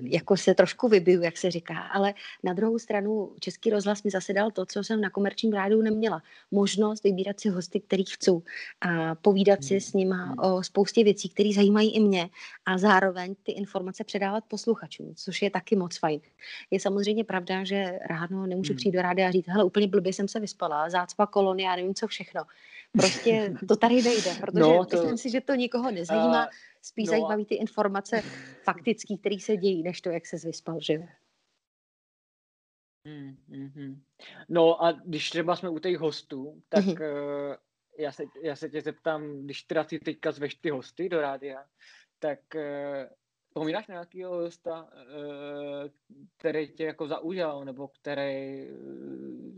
jako 0.02 0.38
se 0.38 0.54
trošku 0.54 0.88
vybiju, 0.88 1.22
jak 1.22 1.38
se 1.38 1.52
říká. 1.52 1.80
Ale 1.80 2.14
na 2.44 2.54
druhou 2.54 2.80
stranu 2.80 3.32
Český 3.40 3.70
rozhlas 3.70 4.04
mi 4.04 4.12
zase 4.12 4.34
dal 4.34 4.52
to, 4.52 4.66
co 4.66 4.84
jsem 4.84 5.02
na 5.02 5.10
komerčním 5.10 5.54
rádiu 5.54 5.82
neměla. 5.82 6.22
Možnost 6.52 7.04
vybírat 7.04 7.40
si 7.40 7.50
hosty, 7.50 7.80
kterých 7.80 8.14
chci 8.14 8.32
a 8.82 9.16
povídat 9.16 9.60
mm. 9.60 9.64
si 9.64 9.82
s 9.82 9.94
nima 9.94 10.26
mm. 10.26 10.40
o 10.40 10.64
spoustě 10.64 11.04
věcí, 11.04 11.30
které 11.30 11.50
zajímají 11.56 11.96
i 11.96 12.00
mě 12.00 12.30
a 12.66 12.78
zároveň 12.78 13.36
ty 13.44 13.52
informace 13.52 14.04
předávat 14.04 14.44
posluchačům, 14.48 15.14
což 15.16 15.42
je 15.42 15.50
taky 15.50 15.76
moc 15.76 15.98
fajn. 15.98 16.20
Je 16.72 16.80
samozřejmě 16.80 17.24
pravda, 17.24 17.64
že 17.64 18.00
ráno 18.10 18.48
nemůžu 18.48 18.76
přijít 18.76 18.92
do 18.92 19.02
rádia 19.02 19.28
a 19.28 19.32
říct, 19.32 19.48
hele, 19.48 19.64
úplně 19.64 19.88
blbě 19.88 20.14
jsem 20.14 20.28
se 20.28 20.40
vyspala, 20.40 20.87
zácpa 20.90 21.26
kolonie, 21.26 21.68
já 21.68 21.76
nevím 21.76 21.96
co 21.96 22.08
všechno. 22.08 22.44
Prostě 22.92 23.54
to 23.68 23.76
tady 23.76 24.02
nejde, 24.02 24.36
protože 24.42 24.60
no, 24.60 24.86
to... 24.86 24.98
myslím 24.98 25.18
si, 25.18 25.30
že 25.30 25.42
to 25.42 25.56
nikoho 25.56 25.92
nezajímá. 25.92 26.46
Uh, 26.46 26.52
Spíš 26.82 27.08
no, 27.08 27.12
zajímaví 27.12 27.46
ty 27.46 27.56
informace 27.56 28.22
faktické, 28.64 29.18
které 29.18 29.40
se 29.40 29.58
dějí, 29.58 29.84
než 29.84 30.02
to, 30.02 30.10
jak 30.10 30.26
se 30.26 30.38
vyspal, 30.48 30.78
že 30.82 31.08
Hmm, 33.06 33.38
hmm. 33.48 34.02
No 34.50 34.84
a 34.84 34.92
když 34.92 35.30
třeba 35.30 35.56
jsme 35.56 35.70
u 35.70 35.80
těch 35.80 35.98
hostů, 35.98 36.62
tak 36.70 36.84
hmm. 36.84 36.94
uh, 36.94 37.56
já, 37.98 38.12
se, 38.12 38.24
já 38.44 38.56
se 38.56 38.70
tě 38.70 38.82
zeptám, 38.82 39.42
když 39.44 39.64
teda 39.64 39.84
ty 39.84 40.00
teďka 40.00 40.32
zveš 40.32 40.56
ty 40.56 40.70
hosty 40.70 41.10
do 41.10 41.22
rádia, 41.22 41.66
tak 42.20 42.40
uh, 42.56 42.62
Vzpomínáš 43.58 43.88
na 43.88 43.94
nějakého 43.94 44.34
hosta, 44.34 44.90
eh, 44.94 45.90
který 46.38 46.68
tě 46.68 46.84
jako 46.84 47.08
zaujal, 47.08 47.66
nebo 47.66 47.88
který, 47.88 48.68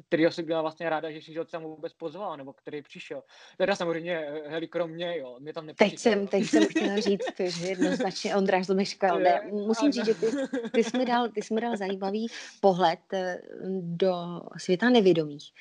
který 0.10 0.26
si 0.30 0.44
byla 0.44 0.62
vlastně 0.62 0.90
ráda, 0.90 1.12
že 1.12 1.22
si 1.22 1.38
ho 1.38 1.46
tam 1.46 1.64
vůbec 1.64 1.94
pozval, 1.94 2.38
nebo 2.38 2.54
který 2.54 2.82
přišel. 2.82 3.24
Teda 3.58 3.76
samozřejmě, 3.76 4.18
eh, 4.18 4.50
heli, 4.50 4.68
kromě, 4.68 5.18
jo, 5.18 5.36
mě 5.40 5.54
tam 5.54 5.66
nepřišel. 5.66 5.90
Teď 5.90 6.00
jsem, 6.00 6.28
teď 6.28 6.46
jsem 6.46 6.68
chtěla 6.68 7.00
říct, 7.00 7.40
že 7.40 7.68
jednoznačně 7.68 8.36
Ondráš 8.36 8.66
Zmeškal. 8.66 9.20
Ne, 9.30 9.42
musím 9.52 9.92
říct, 9.92 10.06
že 10.06 10.14
ty, 10.14 10.26
ty, 10.74 10.84
jsi 10.84 10.98
mi 10.98 11.06
dal, 11.06 11.30
ty 11.30 11.42
jsi 11.42 11.54
mi 11.54 11.62
dal 11.62 11.78
zajímavý 11.78 12.28
pohled 12.62 13.00
eh, 13.14 13.42
do 13.82 14.42
světa 14.58 14.90
nevědomých. 14.90 15.52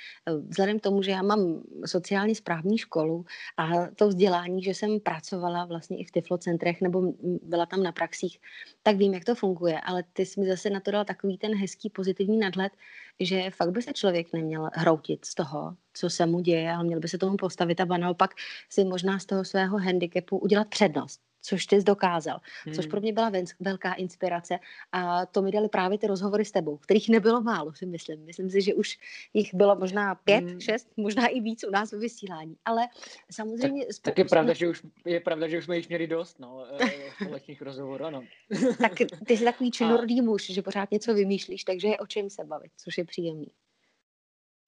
Vzhledem 0.49 0.79
k 0.79 0.83
tomu, 0.83 1.03
že 1.03 1.11
já 1.11 1.23
mám 1.23 1.63
sociálně 1.87 2.35
správní 2.35 2.79
školu 2.79 3.25
a 3.57 3.87
to 3.87 4.09
vzdělání, 4.09 4.63
že 4.63 4.71
jsem 4.71 5.01
pracovala 5.01 5.65
vlastně 5.65 5.99
i 5.99 6.05
v 6.05 6.11
Tiflocentrech, 6.11 6.81
nebo 6.81 7.13
byla 7.43 7.67
tam 7.67 7.83
na 7.83 7.93
praxi 7.93 8.29
situacích, 8.29 8.41
tak 8.89 8.97
vím, 8.97 9.15
jak 9.15 9.25
to 9.25 9.35
funguje, 9.35 9.81
ale 9.81 10.05
ty 10.13 10.27
jsi 10.27 10.41
mi 10.41 10.49
zase 10.49 10.71
na 10.71 10.81
to 10.81 10.91
dal 10.91 11.05
takový 11.05 11.39
ten 11.39 11.55
hezký 11.55 11.91
pozitivní 11.91 12.39
nadhled, 12.39 12.73
že 13.21 13.51
fakt 13.51 13.71
by 13.71 13.83
se 13.83 13.93
člověk 13.93 14.33
neměl 14.33 14.71
hroutit 14.75 15.25
z 15.25 15.35
toho, 15.35 15.77
co 15.95 16.11
se 16.11 16.27
mu 16.27 16.41
děje, 16.41 16.73
ale 16.73 16.85
měl 16.85 17.01
by 17.01 17.09
se 17.09 17.19
tomu 17.19 17.37
postavit 17.37 17.81
a 17.81 17.85
naopak 17.85 18.31
si 18.71 18.85
možná 18.85 19.19
z 19.19 19.27
toho 19.27 19.45
svého 19.45 19.79
handicapu 19.79 20.39
udělat 20.39 20.69
přednost 20.69 21.28
což 21.43 21.67
ty 21.67 21.77
jsi 21.77 21.85
dokázal, 21.85 22.41
hmm. 22.65 22.75
což 22.75 22.87
pro 22.87 23.01
mě 23.01 23.13
byla 23.13 23.33
velká 23.61 23.93
inspirace 23.93 24.59
a 24.93 25.27
to 25.27 25.43
mi 25.43 25.51
dali 25.51 25.69
právě 25.69 25.99
ty 25.99 26.07
rozhovory 26.07 26.45
s 26.45 26.53
tebou, 26.53 26.77
kterých 26.77 27.09
nebylo 27.09 27.43
málo, 27.43 27.75
si 27.75 27.87
myslím. 27.87 28.25
Myslím 28.25 28.51
si, 28.51 28.63
že 28.63 28.75
už 28.75 28.99
jich 29.35 29.55
bylo 29.55 29.77
možná 29.77 30.15
pět, 30.15 30.45
hmm. 30.45 30.61
šest, 30.61 30.89
možná 30.97 31.27
i 31.27 31.41
víc 31.41 31.65
u 31.65 31.71
nás 31.71 31.93
ve 31.93 31.99
vysílání, 31.99 32.57
ale 32.65 32.89
samozřejmě... 33.31 33.87
Tak, 33.87 33.95
tak 34.03 34.19
je 34.19 34.25
pravda, 34.25 34.53
že 34.53 34.69
už, 34.69 34.83
je 35.05 35.21
pravda, 35.21 35.49
že 35.49 35.59
už 35.59 35.65
jsme 35.65 35.77
jich 35.77 35.89
měli 35.89 36.07
dost, 36.07 36.39
no, 36.39 36.67
eh, 36.81 36.91
společných 37.25 37.63
rozhovorů, 37.63 38.05
ano. 38.05 38.23
tak 38.79 38.93
ty 39.27 39.37
jsi 39.37 39.45
takový 39.45 39.71
činorodý 39.71 40.21
a... 40.21 40.23
muž, 40.23 40.47
že 40.51 40.63
pořád 40.63 40.91
něco 40.91 41.15
vymýšlíš, 41.15 41.65
takže 41.65 41.89
je 41.89 41.99
o 41.99 42.07
čem 42.07 42.31
se 42.31 42.45
bavit, 42.45 42.73
což 42.77 42.99
je 42.99 43.05
příjemný. 43.05 43.49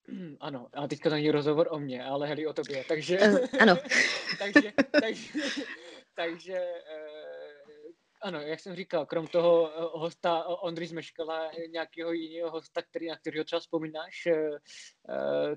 Hmm, 0.07 0.37
ano, 0.39 0.67
a 0.73 0.87
teďka 0.87 1.09
to 1.09 1.15
není 1.15 1.31
rozhovor 1.31 1.67
o 1.71 1.79
mně, 1.79 2.03
ale 2.03 2.27
heli 2.27 2.47
o 2.47 2.53
tobě, 2.53 2.83
takže... 2.87 3.19
Uh, 3.19 3.39
ano. 3.59 3.77
takže, 4.39 4.73
takže, 5.01 5.29
takže 6.15 6.53
eh, 6.53 7.61
ano, 8.21 8.41
jak 8.41 8.59
jsem 8.59 8.75
říkal, 8.75 9.05
krom 9.05 9.27
toho 9.27 9.71
eh, 9.71 9.89
hosta 9.93 10.45
Ondry 10.45 10.87
Zmeškala, 10.87 11.51
nějakého 11.71 12.11
jiného 12.11 12.51
hosta, 12.51 12.81
který, 12.81 13.07
na 13.07 13.17
kterého 13.17 13.43
třeba 13.43 13.59
vzpomínáš, 13.59 14.25
eh, 14.27 14.59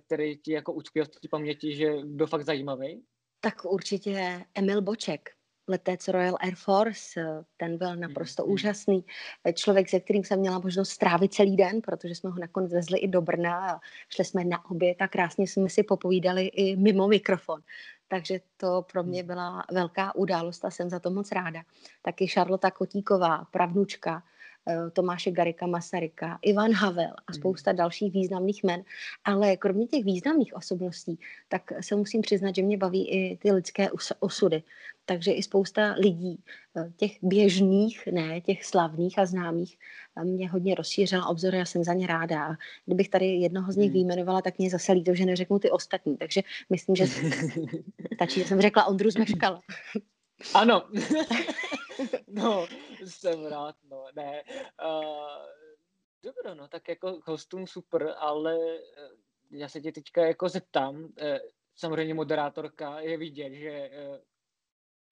který 0.06 0.38
ti 0.38 0.52
jako 0.52 0.72
utkvěl 0.72 1.06
v 1.26 1.30
paměti, 1.30 1.76
že 1.76 1.92
byl 2.04 2.26
fakt 2.26 2.44
zajímavý? 2.44 3.04
Tak 3.40 3.64
určitě 3.64 4.44
Emil 4.54 4.82
Boček, 4.82 5.30
letec 5.68 6.08
Royal 6.08 6.36
Air 6.40 6.54
Force, 6.54 7.44
ten 7.56 7.78
byl 7.78 7.96
naprosto 7.96 8.46
mm. 8.46 8.52
úžasný. 8.52 9.04
Člověk, 9.54 9.88
se 9.88 10.00
kterým 10.00 10.24
jsem 10.24 10.40
měla 10.40 10.58
možnost 10.58 10.90
strávit 10.90 11.34
celý 11.34 11.56
den, 11.56 11.80
protože 11.80 12.14
jsme 12.14 12.30
ho 12.30 12.38
nakonec 12.38 12.72
vezli 12.72 12.98
i 12.98 13.08
do 13.08 13.20
Brna 13.20 13.70
a 13.70 13.80
šli 14.08 14.24
jsme 14.24 14.44
na 14.44 14.70
oběd 14.70 15.02
a 15.02 15.08
krásně 15.08 15.48
jsme 15.48 15.68
si 15.68 15.82
popovídali 15.82 16.46
i 16.46 16.76
mimo 16.76 17.08
mikrofon 17.08 17.60
takže 18.08 18.40
to 18.56 18.84
pro 18.92 19.02
mě 19.02 19.20
hmm. 19.20 19.26
byla 19.26 19.64
velká 19.72 20.14
událost 20.14 20.64
a 20.64 20.70
jsem 20.70 20.90
za 20.90 21.00
to 21.00 21.10
moc 21.10 21.32
ráda. 21.32 21.62
Taky 22.02 22.28
Šarlota 22.28 22.70
Kotíková, 22.70 23.44
pravnučka 23.50 24.22
eh, 24.22 24.33
Tomáše 24.92 25.30
Garika 25.30 25.66
Masaryka, 25.66 26.38
Ivan 26.42 26.72
Havel 26.72 27.12
a 27.26 27.32
hmm. 27.32 27.34
spousta 27.34 27.72
dalších 27.72 28.12
významných 28.12 28.64
men. 28.64 28.82
Ale 29.24 29.56
kromě 29.56 29.86
těch 29.86 30.04
významných 30.04 30.56
osobností, 30.56 31.18
tak 31.48 31.72
se 31.80 31.96
musím 31.96 32.22
přiznat, 32.22 32.54
že 32.54 32.62
mě 32.62 32.76
baví 32.76 33.10
i 33.10 33.36
ty 33.36 33.52
lidské 33.52 33.88
osudy. 34.18 34.62
Takže 35.06 35.32
i 35.32 35.42
spousta 35.42 35.92
lidí, 35.92 36.40
eh, 36.76 36.92
těch 36.96 37.12
běžných, 37.22 38.06
ne 38.12 38.40
těch 38.40 38.64
slavných 38.64 39.18
a 39.18 39.26
známých, 39.26 39.78
eh, 40.16 40.24
mě 40.24 40.50
hodně 40.50 40.74
rozšířila 40.74 41.26
obzory 41.26 41.60
a 41.60 41.64
jsem 41.64 41.84
za 41.84 41.94
ně 41.94 42.06
ráda. 42.06 42.46
A 42.46 42.56
kdybych 42.86 43.08
tady 43.08 43.26
jednoho 43.26 43.72
z 43.72 43.76
nich 43.76 43.90
hmm. 43.90 43.94
výjmenovala, 43.94 44.42
tak 44.42 44.58
mě 44.58 44.70
zase 44.70 44.92
líto, 44.92 45.14
že 45.14 45.26
neřeknu 45.26 45.58
ty 45.58 45.70
ostatní. 45.70 46.16
Takže 46.16 46.42
myslím, 46.70 46.96
že 46.96 47.06
stačí, 48.14 48.40
že 48.40 48.46
jsem 48.46 48.60
řekla 48.60 48.84
Ondru 48.84 49.10
Zmeškala. 49.10 49.60
Ano. 50.54 50.88
no, 52.28 52.66
jsem 53.04 53.46
rád, 53.46 53.76
no, 53.90 54.06
ne. 54.16 54.42
Uh, 54.84 55.46
dobro, 56.22 56.54
no, 56.54 56.68
tak 56.68 56.88
jako 56.88 57.20
hostům 57.26 57.66
super, 57.66 58.14
ale 58.18 58.58
já 59.50 59.68
se 59.68 59.80
tě 59.80 59.92
teďka 59.92 60.26
jako 60.26 60.48
zeptám, 60.48 61.08
samozřejmě 61.76 62.14
moderátorka 62.14 63.00
je 63.00 63.18
vidět, 63.18 63.52
že 63.54 63.90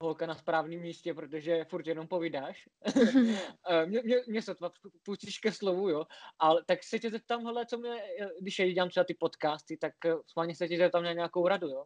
holka 0.02 0.26
na 0.26 0.34
správném 0.34 0.80
místě, 0.80 1.14
protože 1.14 1.64
furt 1.64 1.86
jenom 1.86 2.08
povídáš. 2.08 2.68
Eh, 3.70 3.86
mě, 3.86 4.02
mě, 4.02 4.16
mě 4.28 4.42
se 4.42 4.54
pustíš 5.02 5.38
ke 5.38 5.52
slovu, 5.52 5.88
jo. 5.88 6.06
Ale 6.38 6.64
tak 6.66 6.84
se 6.84 6.98
tě 6.98 7.10
zeptám, 7.10 7.44
hele, 7.44 7.66
co 7.66 7.78
mě, 7.78 8.02
když 8.40 8.58
já 8.58 8.72
dělám 8.72 8.88
třeba 8.88 9.04
ty 9.04 9.14
podcasty, 9.14 9.76
tak 9.76 9.92
eh, 10.06 10.14
schválně 10.26 10.54
se 10.54 10.68
tě 10.68 10.78
zeptám 10.78 11.04
na 11.04 11.12
nějakou 11.12 11.48
radu, 11.48 11.68
jo. 11.68 11.84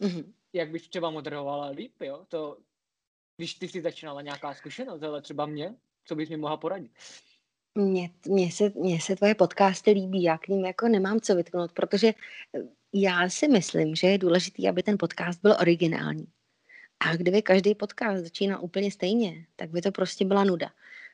Mm-hmm. 0.00 0.32
Jak 0.52 0.70
bys 0.70 0.88
třeba 0.88 1.10
moderovala 1.10 1.66
líp, 1.66 2.02
jo. 2.02 2.24
To, 2.28 2.58
když 3.40 3.54
ty 3.54 3.68
jsi 3.68 3.80
začínala 3.80 4.22
nějaká 4.22 4.54
zkušenost, 4.54 5.02
ale 5.02 5.22
třeba 5.22 5.46
mě, 5.46 5.74
co 6.04 6.14
bys 6.14 6.28
mi 6.28 6.36
mohla 6.36 6.56
poradit? 6.56 6.90
Mně, 7.74 8.10
mně, 8.28 8.52
se, 8.52 8.72
mně 8.74 9.00
se 9.00 9.16
tvoje 9.16 9.34
podcasty 9.34 9.90
líbí, 9.90 10.22
já 10.22 10.38
k 10.38 10.48
ním 10.48 10.64
jako 10.64 10.88
nemám 10.88 11.20
co 11.20 11.34
vytknout, 11.34 11.72
protože 11.72 12.08
eh, 12.08 12.60
já 12.92 13.28
si 13.28 13.48
myslím, 13.48 13.94
že 13.94 14.06
je 14.06 14.18
důležité, 14.18 14.68
aby 14.68 14.82
ten 14.82 14.98
podcast 14.98 15.40
byl 15.42 15.56
originální. 15.60 16.26
A 17.00 17.16
kdyby 17.16 17.42
každý 17.42 17.74
podcast 17.74 18.24
začínal 18.24 18.64
úplně 18.64 18.90
stejně, 18.90 19.46
tak 19.56 19.70
by 19.70 19.82
to 19.82 19.92
prostě 19.92 20.24
byla 20.24 20.44
nuda. 20.44 20.70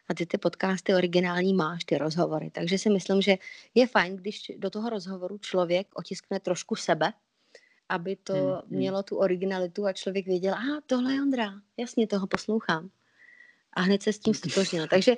A 0.08 0.14
ty 0.14 0.26
ty 0.26 0.38
podcasty 0.38 0.94
originální 0.94 1.54
máš, 1.54 1.84
ty 1.84 1.98
rozhovory. 1.98 2.50
Takže 2.50 2.78
si 2.78 2.90
myslím, 2.90 3.22
že 3.22 3.36
je 3.74 3.86
fajn, 3.86 4.16
když 4.16 4.52
do 4.56 4.70
toho 4.70 4.90
rozhovoru 4.90 5.38
člověk 5.38 5.86
otiskne 5.94 6.40
trošku 6.40 6.76
sebe, 6.76 7.12
aby 7.88 8.16
to 8.16 8.34
hmm, 8.34 8.52
hmm. 8.52 8.60
mělo 8.68 9.02
tu 9.02 9.16
originalitu 9.16 9.86
a 9.86 9.92
člověk 9.92 10.26
věděl, 10.26 10.54
a 10.54 10.80
tohle 10.86 11.14
je 11.14 11.22
Ondra, 11.22 11.52
jasně, 11.76 12.06
toho 12.06 12.26
poslouchám. 12.26 12.90
A 13.72 13.80
hned 13.80 14.02
se 14.02 14.12
s 14.12 14.18
tím 14.18 14.34
stotožnil. 14.34 14.86
Takže 14.90 15.16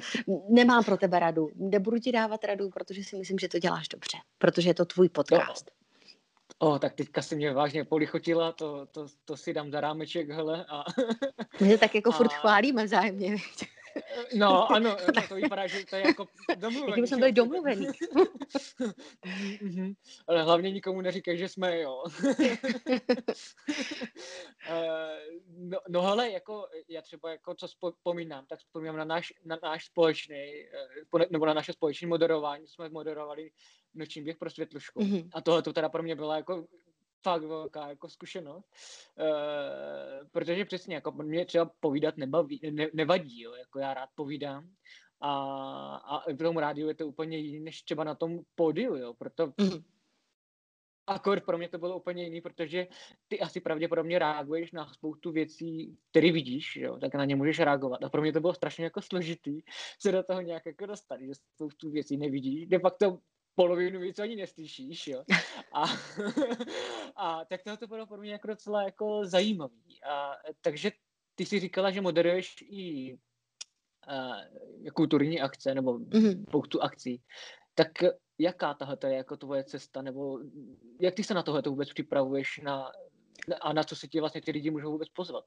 nemám 0.48 0.84
pro 0.84 0.96
tebe 0.96 1.18
radu. 1.18 1.50
Nebudu 1.56 1.98
ti 1.98 2.12
dávat 2.12 2.44
radu, 2.44 2.70
protože 2.70 3.04
si 3.04 3.16
myslím, 3.16 3.38
že 3.38 3.48
to 3.48 3.58
děláš 3.58 3.88
dobře. 3.88 4.18
Protože 4.38 4.70
je 4.70 4.74
to 4.74 4.84
tvůj 4.84 5.08
podcast. 5.08 5.70
No. 5.70 5.78
O, 6.58 6.78
tak 6.78 6.94
teďka 6.94 7.22
si 7.22 7.36
mě 7.36 7.52
vážně 7.52 7.84
polichotila, 7.84 8.52
to, 8.52 8.86
to, 8.86 9.06
to 9.24 9.36
si 9.36 9.52
dám 9.52 9.70
za 9.70 9.80
rámeček, 9.80 10.30
hele. 10.30 10.64
A, 10.68 10.84
My 11.60 11.70
se 11.70 11.78
tak 11.78 11.94
jako 11.94 12.10
a... 12.14 12.16
furt 12.16 12.32
chválíme 12.32 12.84
vzájemně, 12.84 13.36
No, 14.34 14.72
ano, 14.72 14.96
no, 15.16 15.22
to 15.28 15.34
vypadá, 15.34 15.66
že 15.66 15.86
to 15.86 15.96
je 15.96 16.06
jako 16.06 16.26
domluvený. 16.56 16.92
Kdyby 16.92 17.08
jsme 17.08 17.16
byli 17.16 17.32
domluvený. 17.32 17.86
Mhm. 19.62 19.92
Ale 20.28 20.42
hlavně 20.42 20.70
nikomu 20.70 21.00
neříkej, 21.00 21.38
že 21.38 21.48
jsme, 21.48 21.80
jo. 21.80 22.04
Eh, 24.70 25.18
no, 25.48 25.78
no 25.88 26.02
hele, 26.02 26.30
jako 26.30 26.68
já 26.88 27.02
třeba 27.02 27.30
jako 27.30 27.54
co 27.54 27.66
vzpomínám, 27.66 28.46
tak 28.46 28.58
vzpomínám 28.58 28.96
na 28.96 29.04
náš, 29.04 29.32
na 29.44 29.58
náš 29.62 29.84
společný, 29.84 30.36
eh, 30.36 31.26
nebo 31.30 31.46
na 31.46 31.54
naše 31.54 31.72
společné 31.72 32.08
moderování, 32.08 32.68
jsme 32.68 32.88
moderovali 32.88 33.50
noční 33.94 34.22
běh 34.22 34.36
pro 34.36 34.50
světlušku. 34.50 35.00
Mm-hmm. 35.00 35.28
A 35.34 35.40
tohle 35.40 35.62
to 35.62 35.72
teda 35.72 35.88
pro 35.88 36.02
mě 36.02 36.16
byla 36.16 36.36
jako 36.36 36.66
fakt 37.22 37.44
velká 37.44 37.88
jako 37.88 38.08
zkušenost, 38.08 38.66
uh, 39.18 40.28
protože 40.32 40.64
přesně 40.64 40.94
jako 40.94 41.12
mě 41.12 41.44
třeba 41.44 41.70
povídat 41.80 42.16
nebaví, 42.16 42.60
ne, 42.70 42.88
nevadí, 42.94 43.40
jo, 43.40 43.54
jako 43.54 43.78
já 43.78 43.94
rád 43.94 44.10
povídám 44.14 44.70
a, 45.20 45.32
a 45.96 46.32
v 46.32 46.36
tom 46.36 46.56
rádiu 46.56 46.88
je 46.88 46.94
to 46.94 47.06
úplně 47.06 47.38
jiný 47.38 47.60
než 47.60 47.82
třeba 47.82 48.04
na 48.04 48.14
tom 48.14 48.40
pódiu, 48.54 48.96
jo, 48.96 49.14
proto 49.14 49.46
mm-hmm. 49.46 49.84
Akor 51.08 51.40
pro 51.40 51.58
mě 51.58 51.68
to 51.68 51.78
bylo 51.78 51.96
úplně 51.96 52.24
jiný, 52.24 52.40
protože 52.40 52.86
ty 53.28 53.40
asi 53.40 53.60
pravděpodobně 53.60 54.18
reaguješ 54.18 54.72
na 54.72 54.92
spoustu 54.92 55.32
věcí, 55.32 55.98
které 56.10 56.32
vidíš, 56.32 56.76
jo, 56.76 56.98
tak 56.98 57.14
na 57.14 57.24
ně 57.24 57.36
můžeš 57.36 57.58
reagovat. 57.58 58.04
A 58.04 58.08
pro 58.08 58.22
mě 58.22 58.32
to 58.32 58.40
bylo 58.40 58.54
strašně 58.54 58.84
jako 58.84 59.02
složitý 59.02 59.60
se 59.98 60.12
do 60.12 60.22
toho 60.22 60.40
nějak 60.40 60.66
jako 60.66 60.86
dostat, 60.86 61.20
že 61.20 61.34
spoustu 61.34 61.90
věcí 61.90 62.16
nevidíš. 62.16 62.66
De 62.66 62.78
facto 62.78 63.18
polovinu 63.58 64.00
věcí 64.00 64.22
ani 64.22 64.36
neslyšíš, 64.36 65.06
jo. 65.06 65.24
A, 65.72 65.84
a 67.16 67.44
tak 67.44 67.60
to 67.78 67.86
bylo 67.86 68.06
pro 68.06 68.16
mě 68.16 68.32
jako 68.32 68.46
docela 68.46 68.82
jako 68.82 69.26
zajímavý. 69.26 70.04
A, 70.04 70.32
takže 70.60 70.90
ty 71.34 71.46
si 71.46 71.60
říkala, 71.60 71.90
že 71.90 72.00
moderuješ 72.00 72.56
i 72.62 73.14
uh, 73.14 74.90
kulturní 74.94 75.40
akce 75.40 75.74
nebo 75.74 75.98
mm-hmm. 75.98 76.42
spoustu 76.42 76.82
akcí. 76.82 77.22
Tak 77.74 77.88
jaká 78.38 78.74
tahle 78.74 78.96
je 79.06 79.16
jako 79.16 79.36
tvoje 79.36 79.64
cesta, 79.64 80.02
nebo 80.02 80.38
jak 81.00 81.14
ty 81.14 81.24
se 81.24 81.34
na 81.34 81.42
tohle 81.42 81.62
vůbec 81.66 81.92
připravuješ 81.92 82.60
na, 82.64 82.92
a 83.60 83.72
na 83.72 83.84
co 83.84 83.96
se 83.96 84.08
ti 84.08 84.20
vlastně 84.20 84.42
ty 84.42 84.50
lidi 84.50 84.70
můžou 84.70 84.92
vůbec 84.92 85.08
pozvat? 85.08 85.44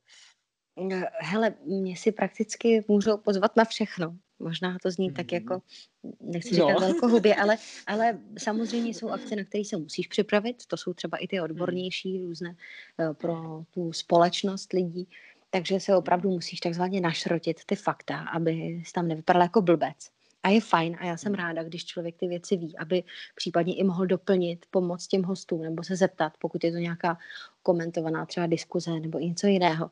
Hele, 1.19 1.55
mě 1.65 1.97
si 1.97 2.11
prakticky 2.11 2.85
můžou 2.87 3.17
pozvat 3.17 3.55
na 3.55 3.65
všechno. 3.65 4.17
Možná 4.41 4.77
to 4.83 4.91
zní 4.91 5.11
tak 5.11 5.31
jako, 5.31 5.53
mm-hmm. 5.53 6.13
nechci 6.21 6.55
říkat 6.55 6.73
no. 6.73 6.79
velkohubě, 6.79 7.35
ale, 7.35 7.57
ale 7.87 8.19
samozřejmě 8.37 8.89
jsou 8.89 9.09
akce, 9.09 9.35
na 9.35 9.43
které 9.43 9.65
se 9.65 9.77
musíš 9.77 10.07
připravit. 10.07 10.65
To 10.65 10.77
jsou 10.77 10.93
třeba 10.93 11.17
i 11.17 11.27
ty 11.27 11.41
odbornější 11.41 12.17
různé 12.17 12.55
eh, 12.99 13.13
pro 13.13 13.63
tu 13.71 13.93
společnost 13.93 14.73
lidí. 14.73 15.07
Takže 15.49 15.79
se 15.79 15.95
opravdu 15.95 16.29
musíš 16.29 16.59
takzvaně 16.59 17.01
našrotit 17.01 17.65
ty 17.65 17.75
fakta, 17.75 18.19
aby 18.19 18.83
tam 18.93 19.07
nevypadal 19.07 19.41
jako 19.41 19.61
blbec. 19.61 19.97
A 20.43 20.49
je 20.49 20.61
fajn 20.61 20.97
a 20.99 21.05
já 21.05 21.17
jsem 21.17 21.33
ráda, 21.33 21.63
když 21.63 21.85
člověk 21.85 22.17
ty 22.17 22.27
věci 22.27 22.57
ví, 22.57 22.77
aby 22.77 23.03
případně 23.35 23.75
i 23.75 23.83
mohl 23.83 24.05
doplnit, 24.05 24.65
pomoct 24.71 25.07
těm 25.07 25.23
hostům 25.23 25.61
nebo 25.61 25.83
se 25.83 25.95
zeptat, 25.95 26.33
pokud 26.39 26.63
je 26.63 26.71
to 26.71 26.77
nějaká 26.77 27.17
komentovaná 27.63 28.25
třeba 28.25 28.47
diskuze 28.47 28.99
nebo 28.99 29.19
něco 29.19 29.47
jiného. 29.47 29.91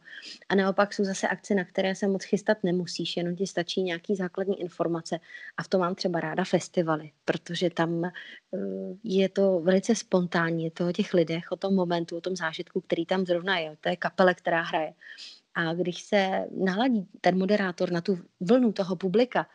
A 0.50 0.56
naopak 0.56 0.94
jsou 0.94 1.04
zase 1.04 1.28
akce, 1.28 1.56
na 1.56 1.66
které 1.66 1.96
se 1.96 2.08
moc 2.08 2.24
chystat 2.24 2.58
nemusíš, 2.64 3.18
jenom 3.18 3.36
ti 3.36 3.48
stačí 3.48 3.84
nějaký 3.84 4.16
základní 4.16 4.62
informace. 4.62 5.20
A 5.58 5.64
v 5.64 5.68
tom 5.68 5.82
mám 5.82 5.96
třeba 5.96 6.20
ráda 6.20 6.44
festivaly, 6.44 7.12
protože 7.26 7.70
tam 7.70 8.06
eh, 8.06 8.12
je 9.04 9.30
to 9.30 9.60
velice 9.60 9.96
spontánní, 9.96 10.64
je 10.64 10.72
to 10.72 10.88
o 10.88 10.92
těch 10.92 11.14
lidech, 11.14 11.52
o 11.52 11.56
tom 11.56 11.76
momentu, 11.76 12.18
o 12.18 12.22
tom 12.22 12.36
zážitku, 12.36 12.82
který 12.82 13.06
tam 13.06 13.26
zrovna 13.26 13.58
je, 13.58 13.78
to 13.82 13.90
je 13.90 13.96
kapele, 13.96 14.34
která 14.34 14.62
hraje. 14.62 14.94
A 15.56 15.74
když 15.74 16.02
se 16.02 16.46
naladí 16.52 17.08
ten 17.22 17.38
moderátor 17.38 17.92
na 17.92 18.02
tu 18.02 18.20
vlnu 18.40 18.72
toho 18.72 18.96
publika, 18.96 19.48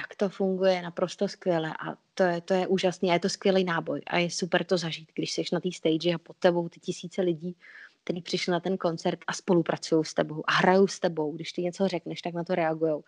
tak 0.00 0.16
to 0.16 0.28
funguje 0.28 0.82
naprosto 0.82 1.28
skvěle 1.28 1.74
a 1.80 1.96
to 2.14 2.22
je, 2.22 2.40
to 2.40 2.54
je 2.54 2.66
úžasný 2.66 3.10
a 3.10 3.12
je 3.12 3.20
to 3.20 3.28
skvělý 3.28 3.64
náboj 3.64 4.00
a 4.06 4.18
je 4.18 4.30
super 4.30 4.64
to 4.64 4.78
zažít, 4.78 5.12
když 5.14 5.32
jsi 5.32 5.42
na 5.52 5.60
té 5.60 5.72
stage 5.72 6.14
a 6.14 6.18
pod 6.18 6.36
tebou 6.36 6.68
ty 6.68 6.80
tisíce 6.80 7.22
lidí, 7.22 7.56
kteří 8.04 8.22
přišli 8.22 8.50
na 8.50 8.60
ten 8.60 8.76
koncert 8.76 9.18
a 9.26 9.32
spolupracují 9.32 10.04
s 10.04 10.14
tebou 10.14 10.42
a 10.46 10.52
hrajou 10.52 10.86
s 10.86 11.00
tebou. 11.00 11.32
Když 11.32 11.52
ty 11.52 11.62
něco 11.62 11.88
řekneš, 11.88 12.22
tak 12.22 12.34
na 12.34 12.44
to 12.44 12.54
reagují. 12.54 13.02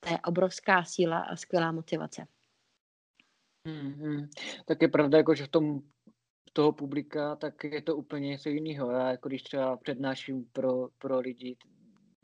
To 0.00 0.08
je 0.10 0.18
obrovská 0.26 0.84
síla 0.84 1.18
a 1.18 1.36
skvělá 1.36 1.72
motivace. 1.72 2.26
Mm-hmm. 3.68 4.28
Tak 4.66 4.82
je 4.82 4.88
pravda, 4.88 5.18
jako, 5.18 5.34
že 5.34 5.44
v 5.44 5.48
tom 5.48 5.80
toho 6.52 6.72
publika, 6.72 7.36
tak 7.36 7.64
je 7.64 7.82
to 7.82 7.96
úplně 7.96 8.28
něco 8.28 8.48
jiného. 8.48 8.90
Já 8.90 9.10
jako 9.10 9.28
když 9.28 9.42
třeba 9.42 9.76
přednáším 9.76 10.44
pro, 10.52 10.88
pro 10.98 11.20
lidi, 11.20 11.56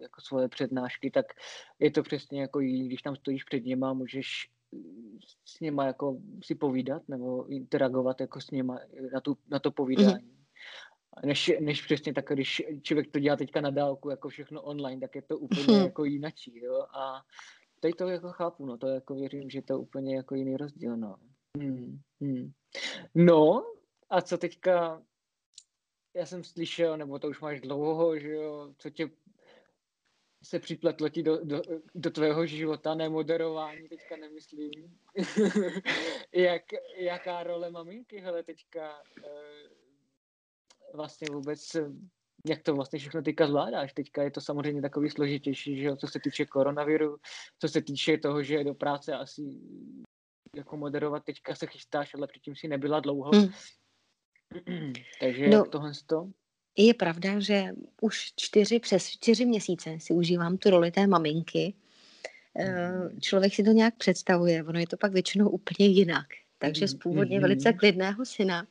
jako 0.01 0.21
svoje 0.21 0.49
přednášky, 0.49 1.11
tak 1.11 1.27
je 1.79 1.91
to 1.91 2.03
přesně 2.03 2.41
jako 2.41 2.61
jiný, 2.61 2.87
když 2.87 3.03
tam 3.03 3.17
stojíš 3.17 3.45
před 3.45 3.65
něma, 3.65 3.93
můžeš 3.93 4.51
s 5.45 5.61
něma 5.61 5.87
jako 5.87 6.19
si 6.45 6.55
povídat 6.55 7.03
nebo 7.09 7.47
interagovat 7.47 8.21
jako 8.21 8.41
s 8.41 8.51
něma 8.51 8.79
na, 9.13 9.21
tu, 9.21 9.37
na 9.49 9.59
to 9.59 9.71
povídání. 9.71 10.31
Mm-hmm. 10.31 11.27
Než, 11.27 11.53
než 11.61 11.83
přesně 11.83 12.15
tak, 12.15 12.25
když 12.29 12.63
člověk 12.83 13.11
to 13.11 13.19
dělá 13.19 13.37
teďka 13.37 13.61
na 13.61 13.71
dálku, 13.71 14.11
jako 14.11 14.29
všechno 14.29 14.63
online, 14.63 15.01
tak 15.01 15.15
je 15.15 15.23
to 15.23 15.39
úplně 15.39 15.67
mm-hmm. 15.67 15.85
jako 15.85 16.05
jinačí, 16.05 16.59
jo, 16.59 16.87
a 16.95 17.23
tady 17.81 17.95
to 17.95 18.09
jako 18.09 18.33
chápu, 18.33 18.67
no, 18.67 18.79
to 18.79 18.89
jako 18.89 19.15
věřím, 19.15 19.51
že 19.51 19.63
to 19.63 19.73
je 19.73 19.77
úplně 19.77 20.17
jako 20.17 20.35
jiný 20.35 20.57
rozdíl, 20.57 20.97
no. 20.97 21.17
Hmm, 21.59 22.01
hmm. 22.21 22.53
No, 23.15 23.65
a 24.11 24.23
co 24.23 24.39
teďka, 24.39 25.03
já 26.15 26.27
jsem 26.27 26.45
slyšel, 26.45 26.97
nebo 26.97 27.19
to 27.19 27.29
už 27.29 27.41
máš 27.41 27.61
dlouho, 27.61 28.19
že 28.19 28.31
jo, 28.33 28.75
co 28.79 28.91
tě 28.91 29.11
se 30.43 30.59
připletlo 30.59 31.09
ti 31.09 31.23
do, 31.23 31.45
do, 31.45 31.63
do 31.95 32.11
tvého 32.11 32.47
života, 32.47 32.95
ne 32.95 33.09
moderování, 33.09 33.89
teďka 33.89 34.17
nemyslím. 34.17 34.99
Jak, 36.33 36.63
jaká 36.97 37.43
role 37.43 37.71
maminky, 37.71 38.21
hele, 38.21 38.43
teďka 38.43 39.03
e, 39.25 39.31
vlastně 40.95 41.29
vůbec, 41.33 41.77
jak 42.47 42.63
to 42.63 42.75
vlastně 42.75 42.99
všechno 42.99 43.23
teďka 43.23 43.47
zvládáš. 43.47 43.93
Teďka 43.93 44.23
je 44.23 44.31
to 44.31 44.41
samozřejmě 44.41 44.83
takový 44.83 45.11
složitější, 45.11 45.77
že 45.77 45.97
co 45.97 46.07
se 46.07 46.21
týče 46.21 46.47
koronaviru, 46.47 47.17
co 47.59 47.69
se 47.69 47.83
týče 47.83 48.19
toho, 48.19 48.43
že 48.43 48.65
do 48.65 48.75
práce 48.75 49.15
asi 49.15 49.43
jako 50.57 50.77
moderovat 50.77 51.25
teďka 51.25 51.55
se 51.55 51.67
chystáš, 51.67 52.15
ale 52.15 52.27
předtím 52.27 52.57
si 52.57 52.69
nebyla 52.69 53.01
dlouho. 53.01 53.31
Hmm. 53.31 53.49
Takže 55.21 55.49
no, 55.49 55.57
jak 55.57 55.69
tohle 55.69 55.93
to? 56.07 56.31
Je 56.77 56.95
pravda, 56.95 57.41
že 57.41 57.65
už 58.01 58.33
čtyři, 58.37 58.79
přes 58.79 59.09
čtyři 59.09 59.47
měsíce 59.47 59.97
si 60.01 60.13
užívám 60.13 60.57
tu 60.57 60.71
roli 60.71 60.91
té 60.91 61.07
maminky. 61.07 61.75
Eh, 62.57 62.93
mhm. 62.93 63.21
Člověk 63.21 63.55
si 63.55 63.63
to 63.63 63.71
nějak 63.71 63.95
představuje, 63.95 64.65
ono 64.65 64.79
je 64.79 64.87
to 64.87 64.97
pak 64.97 65.13
většinou 65.13 65.49
úplně 65.49 65.87
jinak. 65.87 66.27
Takže 66.59 66.89
z 66.89 66.95
původně 66.95 67.37
mhm. 67.37 67.43
velice 67.43 67.73
klidného 67.73 68.25
syna 68.25 68.67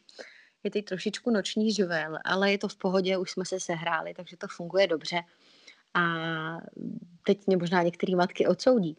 je 0.64 0.72
teď 0.72 0.86
trošičku 0.86 1.32
noční 1.32 1.72
živel, 1.74 2.18
ale 2.26 2.52
je 2.52 2.58
to 2.58 2.68
v 2.68 2.76
pohodě, 2.76 3.18
už 3.18 3.32
jsme 3.32 3.46
se 3.46 3.60
sehráli, 3.60 4.14
takže 4.14 4.38
to 4.38 4.48
funguje 4.48 4.88
dobře. 4.88 5.22
A 5.94 6.04
teď 7.30 7.48
mě 7.48 7.58
možná 7.58 7.84
některé 7.84 8.16
matky 8.16 8.48
odsoudí, 8.48 8.98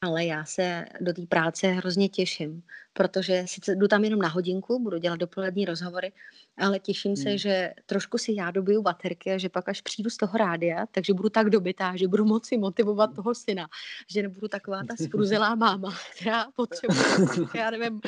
ale 0.00 0.24
já 0.24 0.44
se 0.44 0.84
do 1.00 1.12
té 1.12 1.26
práce 1.26 1.66
hrozně 1.66 2.08
těším, 2.08 2.62
protože 2.92 3.44
sice 3.46 3.74
jdu 3.74 3.88
tam 3.88 4.04
jenom 4.04 4.20
na 4.20 4.28
hodinku, 4.28 4.78
budu 4.78 4.98
dělat 4.98 5.16
dopolední 5.16 5.64
rozhovory, 5.64 6.12
ale 6.58 6.78
těším 6.78 7.16
se, 7.16 7.28
hmm. 7.28 7.38
že 7.38 7.72
trošku 7.86 8.18
si 8.18 8.34
já 8.34 8.50
dobiju 8.50 8.82
baterky 8.82 9.32
a 9.32 9.38
že 9.38 9.48
pak 9.48 9.68
až 9.68 9.80
přijdu 9.80 10.10
z 10.10 10.16
toho 10.16 10.38
rádia, 10.38 10.86
takže 10.86 11.14
budu 11.14 11.28
tak 11.28 11.50
dobitá, 11.50 11.96
že 11.96 12.08
budu 12.08 12.24
moci 12.24 12.58
motivovat 12.58 13.14
toho 13.14 13.34
syna, 13.34 13.68
že 14.10 14.22
nebudu 14.22 14.48
taková 14.48 14.82
ta 14.88 14.96
spruzelá 15.04 15.54
máma, 15.54 15.94
která 16.16 16.46
potřebuje, 16.56 17.48
já 17.54 17.70
nevím, 17.70 18.00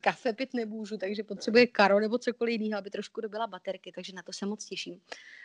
kafe 0.00 0.32
pit 0.32 0.54
nemůžu, 0.54 0.96
takže 0.96 1.22
potřebuje 1.22 1.66
karo 1.66 2.00
nebo 2.00 2.18
cokoliv 2.18 2.60
jiného, 2.60 2.78
aby 2.78 2.90
trošku 2.90 3.20
dobila 3.20 3.46
baterky, 3.46 3.92
takže 3.94 4.12
na 4.12 4.22
to 4.22 4.32
se 4.32 4.46
moc 4.46 4.64
těším. 4.64 5.00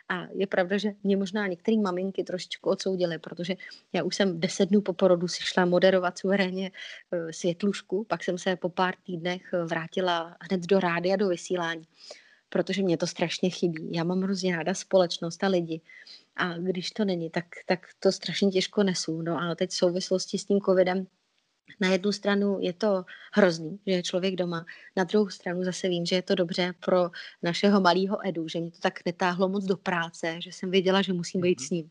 A 0.10 0.28
je 0.34 0.48
pravda, 0.48 0.78
že 0.78 0.92
mě 1.04 1.18
možná 1.18 1.48
některé 1.48 1.78
maminky 1.78 2.24
trošičku 2.24 2.70
odsoudily, 2.70 3.20
protože 3.20 3.55
já 3.94 4.04
už 4.04 4.16
jsem 4.16 4.40
deset 4.40 4.66
dnů 4.66 4.82
po 4.82 4.94
porodu 4.94 5.28
si 5.28 5.44
šla 5.44 5.66
moderovat 5.66 6.18
suverénně 6.18 6.72
eh, 7.12 7.34
světlušku, 7.34 8.04
pak 8.04 8.24
jsem 8.24 8.38
se 8.38 8.56
po 8.56 8.70
pár 8.70 8.96
týdnech 9.04 9.54
eh, 9.54 9.66
vrátila 9.66 10.38
hned 10.42 10.62
do 10.62 10.80
rádia, 10.80 11.16
do 11.16 11.28
vysílání, 11.28 11.84
protože 12.50 12.82
mě 12.84 12.98
to 12.98 13.08
strašně 13.08 13.50
chybí. 13.50 13.90
Já 13.94 14.04
mám 14.04 14.22
hrozně 14.22 14.56
ráda 14.58 14.74
společnost 14.74 15.44
a 15.44 15.48
lidi. 15.48 15.82
A 16.36 16.58
když 16.58 16.92
to 16.92 17.06
není, 17.06 17.30
tak, 17.30 17.46
tak 17.66 17.80
to 18.00 18.12
strašně 18.12 18.52
těžko 18.52 18.84
nesu. 18.84 19.22
No 19.22 19.42
a 19.42 19.56
teď 19.56 19.70
v 19.70 19.74
souvislosti 19.74 20.38
s 20.38 20.46
tím 20.46 20.60
covidem 20.62 21.08
na 21.80 21.90
jednu 21.90 22.12
stranu 22.12 22.58
je 22.62 22.74
to 22.74 23.06
hrozný, 23.34 23.80
že 23.88 23.94
je 23.94 24.04
člověk 24.04 24.36
doma, 24.36 24.66
na 24.96 25.04
druhou 25.04 25.30
stranu 25.30 25.64
zase 25.64 25.90
vím, 25.90 26.06
že 26.06 26.16
je 26.16 26.22
to 26.22 26.36
dobře 26.36 26.74
pro 26.80 27.10
našeho 27.44 27.82
malého 27.82 28.28
Edu, 28.28 28.48
že 28.48 28.60
mě 28.60 28.72
to 28.72 28.80
tak 28.80 29.06
netáhlo 29.06 29.50
moc 29.50 29.66
do 29.66 29.78
práce, 29.78 30.36
že 30.42 30.52
jsem 30.52 30.72
věděla, 30.72 31.02
že 31.02 31.14
musím 31.14 31.42
být 31.42 31.62
s 31.62 31.70
ním. 31.70 31.90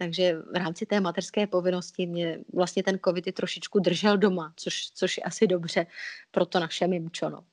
Takže 0.00 0.32
v 0.32 0.54
rámci 0.54 0.86
té 0.86 1.00
materské 1.00 1.46
povinnosti 1.46 2.06
mě 2.06 2.38
vlastně 2.54 2.82
ten 2.82 2.98
covid 3.04 3.26
i 3.26 3.32
trošičku 3.32 3.78
držel 3.78 4.18
doma, 4.18 4.52
což, 4.56 4.90
což 4.90 5.16
je 5.16 5.22
asi 5.22 5.46
dobře 5.46 5.86
pro 6.30 6.46
to 6.46 6.60
naše 6.60 6.86
mimčo. 6.86 7.30
No. 7.30 7.44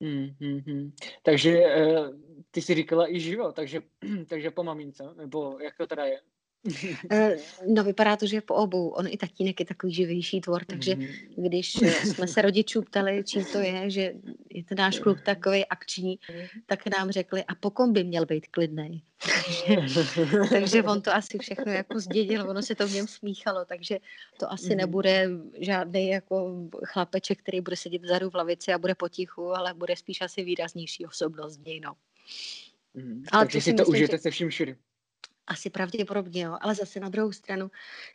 Hmm, 0.00 0.28
hmm, 0.40 0.60
hmm. 0.66 0.92
Takže 1.22 1.58
uh, 1.58 2.10
ty 2.50 2.62
jsi 2.62 2.74
říkala 2.74 3.12
i 3.12 3.20
živo, 3.20 3.52
takže, 3.52 3.80
takže 4.28 4.50
po 4.50 4.64
mamince, 4.64 5.04
nebo 5.16 5.58
jak 5.60 5.76
to 5.76 5.86
teda 5.86 6.04
je? 6.04 6.20
Eh, 7.10 7.36
no 7.66 7.84
vypadá 7.84 8.16
to, 8.16 8.26
že 8.26 8.40
po 8.40 8.54
obou. 8.54 8.88
On 8.88 9.06
i 9.06 9.16
tatínek 9.16 9.60
je 9.60 9.66
takový 9.66 9.94
živější 9.94 10.40
tvor, 10.40 10.64
takže 10.64 10.94
mhm. 10.94 11.06
když 11.36 11.82
eh, 11.82 11.90
jsme 11.90 12.26
se 12.28 12.42
rodičů 12.46 12.82
ptali, 12.82 13.22
čím 13.24 13.44
to 13.44 13.58
je, 13.58 13.90
že 13.90 14.12
je 14.50 14.64
ten 14.64 14.78
náš 14.78 14.98
kluk 14.98 15.20
takový 15.20 15.66
akční, 15.66 16.18
tak 16.66 16.86
nám 16.98 17.10
řekli, 17.10 17.44
a 17.44 17.54
po 17.54 17.70
kom 17.70 17.92
by 17.92 18.04
měl 18.04 18.26
být 18.26 18.46
klidný. 18.46 19.02
takže 20.50 20.82
on 20.82 21.02
to 21.02 21.14
asi 21.14 21.38
všechno 21.38 21.72
jako 21.72 22.00
zdědil, 22.00 22.50
ono 22.50 22.62
se 22.62 22.74
to 22.74 22.88
v 22.88 22.92
něm 22.92 23.06
smíchalo, 23.06 23.64
takže 23.64 23.98
to 24.38 24.52
asi 24.52 24.70
mm. 24.70 24.76
nebude 24.76 25.30
žádný 25.60 26.08
jako 26.08 26.68
chlapeček, 26.84 27.38
který 27.38 27.60
bude 27.60 27.76
sedět 27.76 28.02
vzadu 28.02 28.30
v 28.30 28.34
lavici 28.34 28.72
a 28.72 28.78
bude 28.78 28.94
potichu, 28.94 29.56
ale 29.56 29.74
bude 29.74 29.96
spíš 29.96 30.20
asi 30.20 30.44
výraznější 30.44 31.06
osobnost 31.06 31.60
něj, 31.66 31.80
no. 31.80 31.94
Mm. 32.94 33.24
Ale 33.32 33.44
takže 33.44 33.60
si 33.60 33.74
to 33.74 33.82
myslím, 33.82 33.94
užijete 33.94 34.16
že... 34.16 34.22
se 34.22 34.30
vším 34.30 34.48
všude. 34.48 34.76
Asi 35.46 35.70
pravděpodobně, 35.70 36.42
jo. 36.42 36.58
ale 36.60 36.74
zase 36.74 37.00
na 37.00 37.08
druhou 37.08 37.32
stranu, 37.32 37.70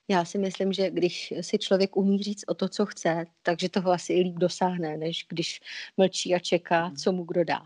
já 0.08 0.26
si 0.26 0.38
myslím, 0.38 0.74
že 0.74 0.90
když 0.90 1.34
si 1.42 1.58
člověk 1.58 1.98
umí 1.98 2.24
říct 2.24 2.44
o 2.48 2.54
to, 2.54 2.70
co 2.70 2.86
chce, 2.86 3.26
takže 3.44 3.70
toho 3.70 3.92
asi 3.92 4.14
líp 4.14 4.36
dosáhne, 4.36 4.98
než 4.98 5.26
když 5.30 5.62
mlčí 5.98 6.36
a 6.36 6.40
čeká, 6.40 6.86
hmm. 6.86 6.96
co 6.96 7.12
mu 7.12 7.24
kdo 7.24 7.44
dá. 7.44 7.60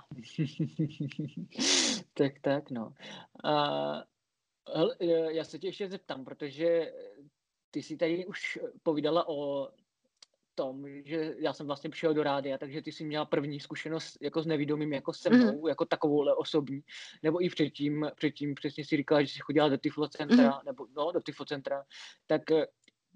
tak, 2.13 2.39
tak, 2.41 2.71
no. 2.71 2.93
A, 3.43 4.03
já 5.29 5.43
se 5.43 5.59
tě 5.59 5.67
ještě 5.67 5.89
zeptám, 5.89 6.25
protože 6.25 6.93
ty 7.71 7.83
jsi 7.83 7.97
tady 7.97 8.25
už 8.25 8.59
povídala 8.83 9.29
o 9.29 9.69
tom, 10.55 10.85
že 11.05 11.35
já 11.39 11.53
jsem 11.53 11.67
vlastně 11.67 11.89
přišel 11.89 12.13
do 12.13 12.23
rádia, 12.23 12.57
takže 12.57 12.81
ty 12.81 12.91
jsi 12.91 13.05
měla 13.05 13.25
první 13.25 13.59
zkušenost 13.59 14.17
jako 14.21 14.41
s 14.41 14.45
nevidomým, 14.45 14.93
jako 14.93 15.13
se 15.13 15.29
mhm. 15.29 15.39
mnou, 15.39 15.51
mm-hmm. 15.51 15.67
jako 15.67 15.85
takovouhle 15.85 16.35
osobní, 16.35 16.81
nebo 17.23 17.43
i 17.43 17.49
předtím, 17.49 18.11
předtím 18.15 18.55
přesně 18.55 18.85
si 18.85 18.97
říkala, 18.97 19.21
že 19.21 19.27
jsi 19.27 19.39
chodila 19.39 19.69
do 19.69 19.77
Tiflocentra, 19.77 20.51
mm-hmm. 20.51 20.65
nebo 20.65 20.87
no, 20.97 21.11
do 21.11 21.21
Tiflocentra, 21.21 21.83
tak 22.27 22.51
eh, 22.51 22.67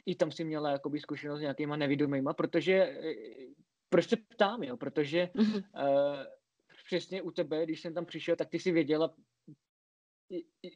i 0.06 0.16
tam 0.16 0.32
si 0.32 0.44
měla 0.44 0.72
jakoby 0.72 1.00
zkušenost 1.00 1.40
s 1.40 1.42
nějakýma 1.42 1.76
nevidomýma, 1.76 2.34
protože, 2.34 2.74
eh, 2.74 3.14
proč 3.90 4.10
se 4.10 4.16
ptám, 4.16 4.64
jo, 4.64 4.78
protože 4.78 5.30
mm-hmm. 5.36 5.64
uh, 5.74 6.18
přesně 6.86 7.22
u 7.22 7.32
tebe, 7.32 7.64
když 7.64 7.82
jsem 7.82 7.94
tam 7.94 8.06
přišel, 8.06 8.36
tak 8.36 8.50
ty 8.50 8.60
si 8.60 8.72
věděla, 8.72 9.14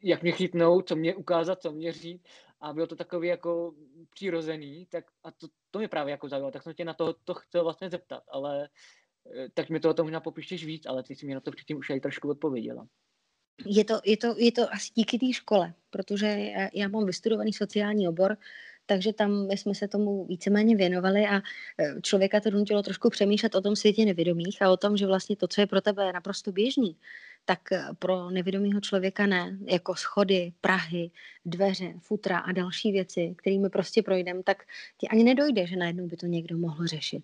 jak 0.03 0.21
mě 0.21 0.31
chytnout, 0.31 0.87
co 0.87 0.95
mě 0.95 1.15
ukázat, 1.15 1.61
co 1.61 1.71
mě 1.71 1.91
říct 1.91 2.23
a 2.63 2.73
bylo 2.73 2.87
to 2.87 2.95
takový 2.95 3.27
jako 3.27 3.73
přirozený, 4.09 4.85
tak 4.89 5.05
a 5.23 5.31
to, 5.31 5.47
to 5.71 5.79
mě 5.79 5.87
právě 5.87 6.11
jako 6.11 6.29
zaujalo, 6.29 6.51
tak 6.51 6.63
jsem 6.63 6.73
tě 6.73 6.85
na 6.85 6.93
to, 6.93 7.13
to 7.13 7.33
chtěl 7.33 7.63
vlastně 7.63 7.89
zeptat, 7.89 8.23
ale 8.31 8.69
eh, 9.35 9.49
tak 9.53 9.69
mi 9.69 9.79
to 9.79 9.89
o 9.89 9.93
tom 9.93 10.05
možná 10.05 10.19
popíšeš 10.19 10.65
víc, 10.65 10.85
ale 10.85 11.03
ty 11.03 11.15
jsi 11.15 11.25
mi 11.25 11.33
na 11.33 11.39
to 11.39 11.51
předtím 11.51 11.77
už 11.77 11.89
aj 11.89 11.99
trošku 11.99 12.29
odpověděla. 12.29 12.87
Je 13.65 13.85
to, 13.85 14.01
je 14.05 14.17
to, 14.17 14.35
je 14.37 14.51
to 14.51 14.73
asi 14.73 14.91
díky 14.95 15.19
té 15.19 15.33
škole, 15.33 15.73
protože 15.89 16.25
já, 16.27 16.69
já 16.73 16.87
mám 16.87 17.05
vystudovaný 17.05 17.53
sociální 17.53 18.07
obor, 18.07 18.37
takže 18.85 19.13
tam 19.13 19.51
jsme 19.51 19.75
se 19.75 19.87
tomu 19.87 20.25
víceméně 20.25 20.75
věnovali 20.75 21.27
a 21.27 21.35
eh, 21.35 22.01
člověka 22.01 22.39
to 22.39 22.49
donutilo 22.49 22.83
trošku 22.83 23.09
přemýšlet 23.09 23.55
o 23.55 23.61
tom 23.61 23.75
světě 23.75 24.05
nevědomých 24.05 24.61
a 24.61 24.71
o 24.71 24.77
tom, 24.77 24.97
že 24.97 25.07
vlastně 25.07 25.35
to, 25.35 25.47
co 25.47 25.61
je 25.61 25.67
pro 25.67 25.81
tebe 25.81 26.13
naprosto 26.13 26.51
běžný, 26.51 26.97
tak 27.45 27.71
eh, 27.71 27.87
pro 27.99 28.29
nevědomého 28.29 28.81
člověka 28.81 29.25
ne, 29.25 29.57
jako 29.65 29.95
schody, 29.95 30.53
prahy, 30.61 31.11
dveře, 31.45 31.93
futra 31.99 32.37
a 32.39 32.51
další 32.51 32.91
věci, 32.91 33.35
kterými 33.37 33.69
prostě 33.69 34.03
projdeme, 34.03 34.43
tak 34.43 34.63
ti 34.97 35.07
ani 35.07 35.23
nedojde, 35.23 35.67
že 35.67 35.75
najednou 35.75 36.07
by 36.07 36.17
to 36.17 36.25
někdo 36.25 36.57
mohl 36.57 36.87
řešit. 36.87 37.23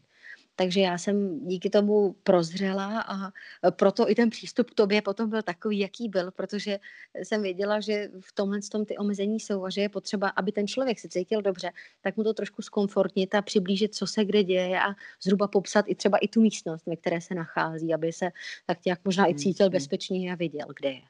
Takže 0.60 0.80
já 0.80 0.98
jsem 0.98 1.48
díky 1.48 1.70
tomu 1.70 2.14
prozřela 2.24 3.02
a 3.02 3.32
proto 3.72 4.10
i 4.10 4.16
ten 4.16 4.30
přístup 4.30 4.70
k 4.70 4.74
tobě 4.74 5.02
potom 5.02 5.30
byl 5.30 5.42
takový, 5.42 5.80
jaký 5.80 6.10
byl, 6.10 6.32
protože 6.32 6.80
jsem 7.24 7.42
věděla, 7.42 7.80
že 7.80 8.10
v 8.20 8.32
tomhle 8.32 8.60
tom 8.72 8.86
ty 8.86 8.98
omezení 8.98 9.40
jsou 9.40 9.66
a 9.66 9.70
že 9.70 9.82
je 9.82 9.90
potřeba, 9.90 10.30
aby 10.30 10.52
ten 10.52 10.68
člověk 10.68 11.00
se 11.00 11.10
cítil 11.10 11.42
dobře, 11.42 11.72
tak 12.02 12.18
mu 12.18 12.24
to 12.24 12.34
trošku 12.34 12.62
zkomfortnit 12.62 13.36
a 13.36 13.42
přiblížit, 13.42 13.96
co 13.96 14.08
se 14.08 14.26
kde 14.26 14.44
děje 14.44 14.82
a 14.82 14.96
zhruba 15.24 15.48
popsat 15.48 15.86
i 15.88 15.96
třeba 15.96 16.18
i 16.18 16.28
tu 16.28 16.42
místnost, 16.42 16.86
ve 16.86 16.96
které 16.96 17.22
se 17.22 17.36
nachází, 17.36 17.94
aby 17.94 18.14
se 18.14 18.30
tak 18.66 18.86
nějak 18.86 19.00
možná 19.06 19.30
i 19.30 19.36
cítil 19.36 19.68
mm-hmm. 19.68 19.72
bezpečně 19.72 20.34
a 20.34 20.36
věděl, 20.36 20.68
kde 20.80 20.90
je. 20.92 21.02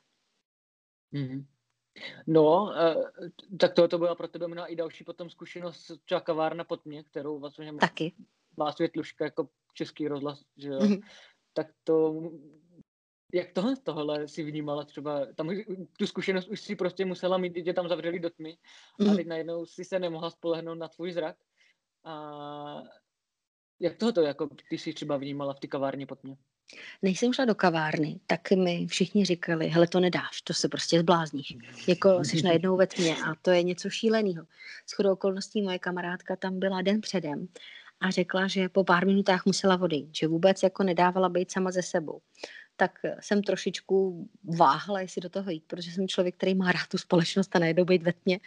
Mm-hmm. 1.14 1.46
No, 2.28 2.74
eh, 2.78 3.30
tak 3.60 3.74
to, 3.74 3.88
to 3.88 3.98
byla 3.98 4.16
pro 4.16 4.28
tebe 4.28 4.48
možná 4.48 4.66
i 4.66 4.76
další 4.76 5.04
potom 5.04 5.30
zkušenost, 5.30 5.92
třeba 6.06 6.22
kavárna 6.22 6.64
pod 6.64 6.86
mě, 6.86 7.04
kterou 7.04 7.40
vlastně 7.40 7.74
Taky 7.74 8.14
má 8.60 8.72
světluška 8.72 9.26
jako 9.26 9.50
český 9.74 10.08
rozhlas, 10.08 10.44
že 10.58 10.70
jo, 10.70 10.80
mm-hmm. 10.80 11.02
tak 11.54 11.68
to, 11.84 12.22
jak 13.34 13.52
tohle, 13.54 13.76
tohle 13.84 14.28
si 14.28 14.44
vnímala 14.44 14.84
třeba, 14.86 15.26
tam 15.36 15.50
tu 16.00 16.08
zkušenost 16.08 16.48
už 16.48 16.62
si 16.62 16.76
prostě 16.76 17.06
musela 17.06 17.38
mít, 17.38 17.54
tě 17.54 17.74
tam 17.74 17.88
zavřeli 17.88 18.20
do 18.20 18.30
tmy 18.30 18.50
mm-hmm. 18.50 19.06
a 19.06 19.08
mhm. 19.08 19.16
teď 19.16 19.28
najednou 19.28 19.66
si 19.66 19.86
se 19.86 20.00
nemohla 20.00 20.30
spolehnout 20.30 20.78
na 20.78 20.88
tvůj 20.88 21.12
zrak 21.12 21.36
a 22.04 22.84
jak 23.80 23.98
tohoto, 23.98 24.22
jako 24.22 24.50
ty 24.70 24.78
si 24.78 24.94
třeba 24.94 25.18
vnímala 25.18 25.54
v 25.54 25.60
ty 25.60 25.68
kavárně 25.68 26.06
pod 26.06 26.24
mě? 26.24 26.38
Než 27.02 27.20
jsem 27.20 27.34
šla 27.34 27.46
do 27.46 27.56
kavárny, 27.56 28.20
tak 28.28 28.52
mi 28.52 28.88
všichni 28.88 29.26
říkali, 29.26 29.68
hele, 29.68 29.88
to 29.88 30.00
nedáš, 30.00 30.42
to 30.42 30.54
se 30.54 30.70
prostě 30.70 31.00
zblázníš. 31.00 31.58
Jako 31.88 32.24
jsi 32.24 32.42
najednou 32.42 32.78
ve 32.78 32.88
tmě 32.88 33.16
a 33.16 33.36
to 33.42 33.52
je 33.52 33.64
něco 33.64 33.90
šíleného. 33.90 34.46
S 34.86 35.00
okolností 35.00 35.62
moje 35.62 35.80
kamarádka 35.80 36.36
tam 36.36 36.60
byla 36.60 36.82
den 36.82 37.02
předem 37.02 37.48
a 38.02 38.10
řekla, 38.10 38.48
že 38.48 38.70
po 38.70 38.84
pár 38.84 39.06
minutách 39.06 39.46
musela 39.46 39.82
odejít, 39.82 40.16
že 40.16 40.28
vůbec 40.28 40.64
jako 40.64 40.84
nedávala 40.84 41.30
být 41.30 41.52
sama 41.52 41.72
ze 41.72 41.82
sebou. 41.82 42.22
Tak 42.76 43.00
jsem 43.20 43.44
trošičku 43.44 44.30
váhla, 44.58 45.02
jestli 45.02 45.22
do 45.22 45.30
toho 45.30 45.52
jít, 45.52 45.64
protože 45.68 45.92
jsem 45.92 46.08
člověk, 46.08 46.36
který 46.36 46.56
má 46.56 46.72
rád 46.72 46.88
tu 46.88 46.98
společnost 46.98 47.56
a 47.56 47.60
najednou 47.60 47.86
být 47.86 48.04
ve 48.04 48.14
tmě 48.14 48.40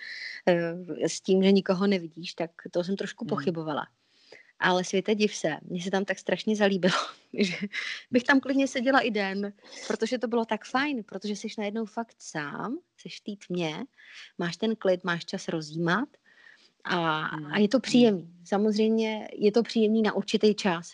eh, 0.47 1.09
s 1.09 1.21
tím, 1.21 1.43
že 1.43 1.53
nikoho 1.53 1.87
nevidíš, 1.87 2.35
tak 2.35 2.51
to 2.71 2.85
jsem 2.85 2.97
trošku 2.97 3.25
hmm. 3.25 3.29
pochybovala. 3.29 3.87
Ale 4.59 4.85
světe 4.85 5.15
div 5.15 5.35
se, 5.35 5.57
mně 5.63 5.83
se 5.83 5.91
tam 5.91 6.05
tak 6.05 6.19
strašně 6.19 6.57
zalíbilo, 6.57 6.95
že 7.39 7.57
bych 8.11 8.25
tam 8.25 8.41
klidně 8.41 8.69
seděla 8.69 9.01
i 9.01 9.11
den, 9.11 9.53
protože 9.87 10.19
to 10.19 10.29
bylo 10.29 10.45
tak 10.45 10.65
fajn, 10.65 11.05
protože 11.05 11.33
jsi 11.37 11.49
najednou 11.59 11.85
fakt 11.85 12.17
sám, 12.19 12.79
jsi 12.97 13.09
v 13.09 13.21
té 13.21 13.47
tmě, 13.47 13.85
máš 14.39 14.57
ten 14.57 14.77
klid, 14.77 15.05
máš 15.05 15.25
čas 15.25 15.49
rozjímat 15.49 16.09
a, 16.85 17.27
a 17.27 17.59
je 17.59 17.69
to 17.69 17.77
hmm. 17.77 17.83
příjemný. 17.83 18.33
Samozřejmě 18.45 19.29
je 19.33 19.53
to 19.53 19.63
příjemný 19.63 20.03
na 20.03 20.13
určitý 20.13 20.55
čas. 20.55 20.91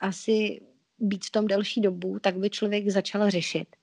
Asi 0.00 0.60
být 0.98 1.24
v 1.24 1.30
tom 1.30 1.46
delší 1.46 1.80
dobu, 1.80 2.18
tak 2.18 2.36
by 2.36 2.50
člověk 2.50 2.90
začal 2.90 3.30
řešit. 3.30 3.76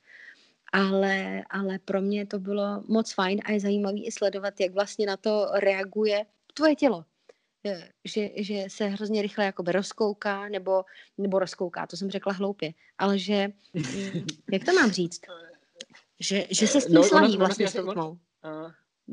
Ale, 0.74 1.44
ale 1.50 1.80
pro 1.80 2.02
mě 2.02 2.26
to 2.26 2.40
bylo 2.40 2.84
moc 2.88 3.14
fajn 3.14 3.42
a 3.46 3.52
je 3.52 3.60
zajímavý 3.60 4.08
i 4.08 4.12
sledovat, 4.12 4.60
jak 4.60 4.74
vlastně 4.74 5.06
na 5.06 5.18
to 5.18 5.48
reaguje 5.54 6.26
tvoje 6.54 6.76
tělo. 6.76 7.06
Že, 8.06 8.30
že 8.36 8.66
se 8.68 8.86
hrozně 8.86 9.22
rychle 9.22 9.46
jakoby 9.46 9.72
rozkouká, 9.72 10.50
nebo, 10.50 10.84
nebo 11.18 11.40
rozkouká, 11.40 11.88
to 11.88 11.98
jsem 11.98 12.12
řekla 12.12 12.34
hloupě, 12.34 12.74
ale 12.98 13.20
že, 13.20 13.48
mm, 13.74 14.26
jak 14.52 14.66
to 14.66 14.74
mám 14.74 14.92
říct, 14.92 15.22
že, 16.20 16.48
že 16.50 16.68
se 16.68 16.82
s 16.82 16.86
tím 16.86 16.96
no, 16.96 17.04
slaví 17.04 17.38
vlastně 17.38 17.68
s 17.68 17.74
tou 17.74 17.92
tmou. 17.92 18.18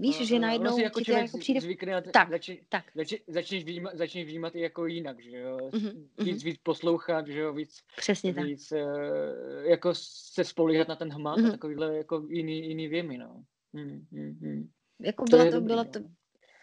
Víš, 0.01 0.27
že 0.29 0.39
najednou 0.39 0.65
vlastně 0.65 0.85
jako 0.85 1.01
člověk 1.01 1.27
jako 1.27 1.39
přijde... 1.39 1.61
zvykne 1.61 2.03
to, 2.03 2.11
Tak, 2.11 2.31
začne, 2.31 2.57
tak. 2.69 2.85
začne, 2.95 3.19
začneš, 3.27 3.65
vnímat, 3.65 3.97
začneš 3.97 4.25
vnímat 4.27 4.55
i 4.57 4.61
jako 4.61 4.87
jinak, 4.87 5.23
že 5.23 5.39
jo, 5.39 5.71
Mhm, 5.73 6.09
víc, 6.19 6.45
víc 6.45 6.61
poslouchat, 6.63 7.27
že 7.27 7.39
jo, 7.41 7.53
víc, 7.53 7.79
Přesně 7.97 8.35
tak. 8.35 8.45
víc 8.45 8.73
uh, 8.73 8.79
jako 9.65 9.91
se 9.95 10.45
spolíhat 10.45 10.89
na 10.89 10.97
ten 10.97 11.13
hmat 11.13 11.37
Mhm. 11.39 11.47
a 11.47 11.51
takovýhle 11.51 11.97
jako 11.97 12.27
jiný, 12.29 12.69
jiný 12.69 12.89
věmy, 12.89 13.19
no. 13.19 13.45
Hmm, 13.75 14.07
hmm, 14.13 14.39
hmm. 14.41 14.69
Jako 15.01 15.25
To 15.25 15.31
byla 15.31 15.45
to, 15.45 15.51
dobrý, 15.51 15.67
byla 15.67 15.83
no. 15.83 15.91
to, 15.91 16.01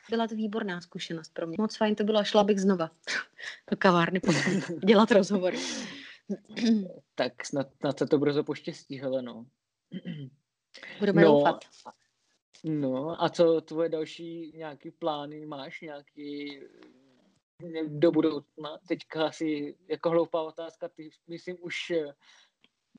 byla 0.09 0.27
to 0.27 0.35
výborná 0.35 0.81
zkušenost 0.81 1.33
pro 1.33 1.47
mě. 1.47 1.55
Moc 1.59 1.75
fajn 1.77 1.95
to 1.95 2.03
bylo 2.03 2.19
a 2.19 2.23
šla 2.23 2.43
bych 2.43 2.59
znova 2.59 2.91
do 3.71 3.77
kavárny 3.77 4.21
dělat 4.85 5.11
rozhovory. 5.11 5.57
Tak 7.15 7.45
snad, 7.45 7.67
snad 7.79 7.99
se 7.99 8.07
to 8.07 8.17
brzo 8.17 8.43
poštěstí, 8.43 8.99
hele, 8.99 9.21
no. 9.21 9.45
Budeme 10.99 11.21
No, 11.21 11.27
doufat. 11.31 11.65
No 12.63 13.23
a 13.23 13.29
co 13.29 13.61
tvoje 13.61 13.89
další 13.89 14.51
nějaký 14.57 14.91
plány 14.91 15.45
máš, 15.45 15.81
nějaký 15.81 16.59
eh, 17.77 17.83
do 17.87 18.11
budoucna? 18.11 18.77
Teďka 18.87 19.25
asi 19.27 19.75
jako 19.87 20.09
hloupá 20.09 20.41
otázka, 20.41 20.89
ty 20.89 21.09
myslím 21.27 21.57
už 21.61 21.91
eh, 21.91 22.13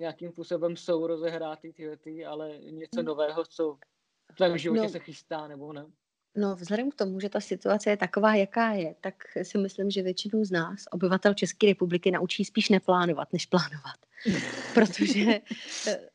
nějakým 0.00 0.30
způsobem 0.32 0.76
jsou 0.76 1.06
rozehrátý 1.06 1.72
tyhle 1.72 1.96
ty, 1.96 2.24
ale 2.24 2.58
něco 2.58 3.00
Hmm. 3.00 3.06
nového, 3.06 3.44
co 3.44 3.78
v 4.32 4.34
tvém 4.36 4.58
životě 4.58 4.82
No. 4.82 4.88
se 4.88 4.98
chystá, 4.98 5.48
nebo 5.48 5.72
ne? 5.72 5.86
No, 6.36 6.56
vzhledem 6.56 6.90
k 6.90 6.94
tomu, 6.94 7.20
že 7.20 7.28
ta 7.28 7.40
situace 7.40 7.90
je 7.90 7.96
taková, 7.96 8.34
jaká 8.34 8.72
je, 8.72 8.94
tak 9.00 9.14
si 9.42 9.58
myslím, 9.58 9.90
že 9.90 10.02
většinu 10.02 10.44
z 10.44 10.50
nás, 10.50 10.84
obyvatel 10.90 11.34
České 11.34 11.66
republiky, 11.66 12.10
naučí 12.10 12.44
spíš 12.44 12.68
neplánovat, 12.68 13.32
než 13.32 13.46
plánovat. 13.46 13.96
Protože 14.74 15.40
eh, 15.88 16.08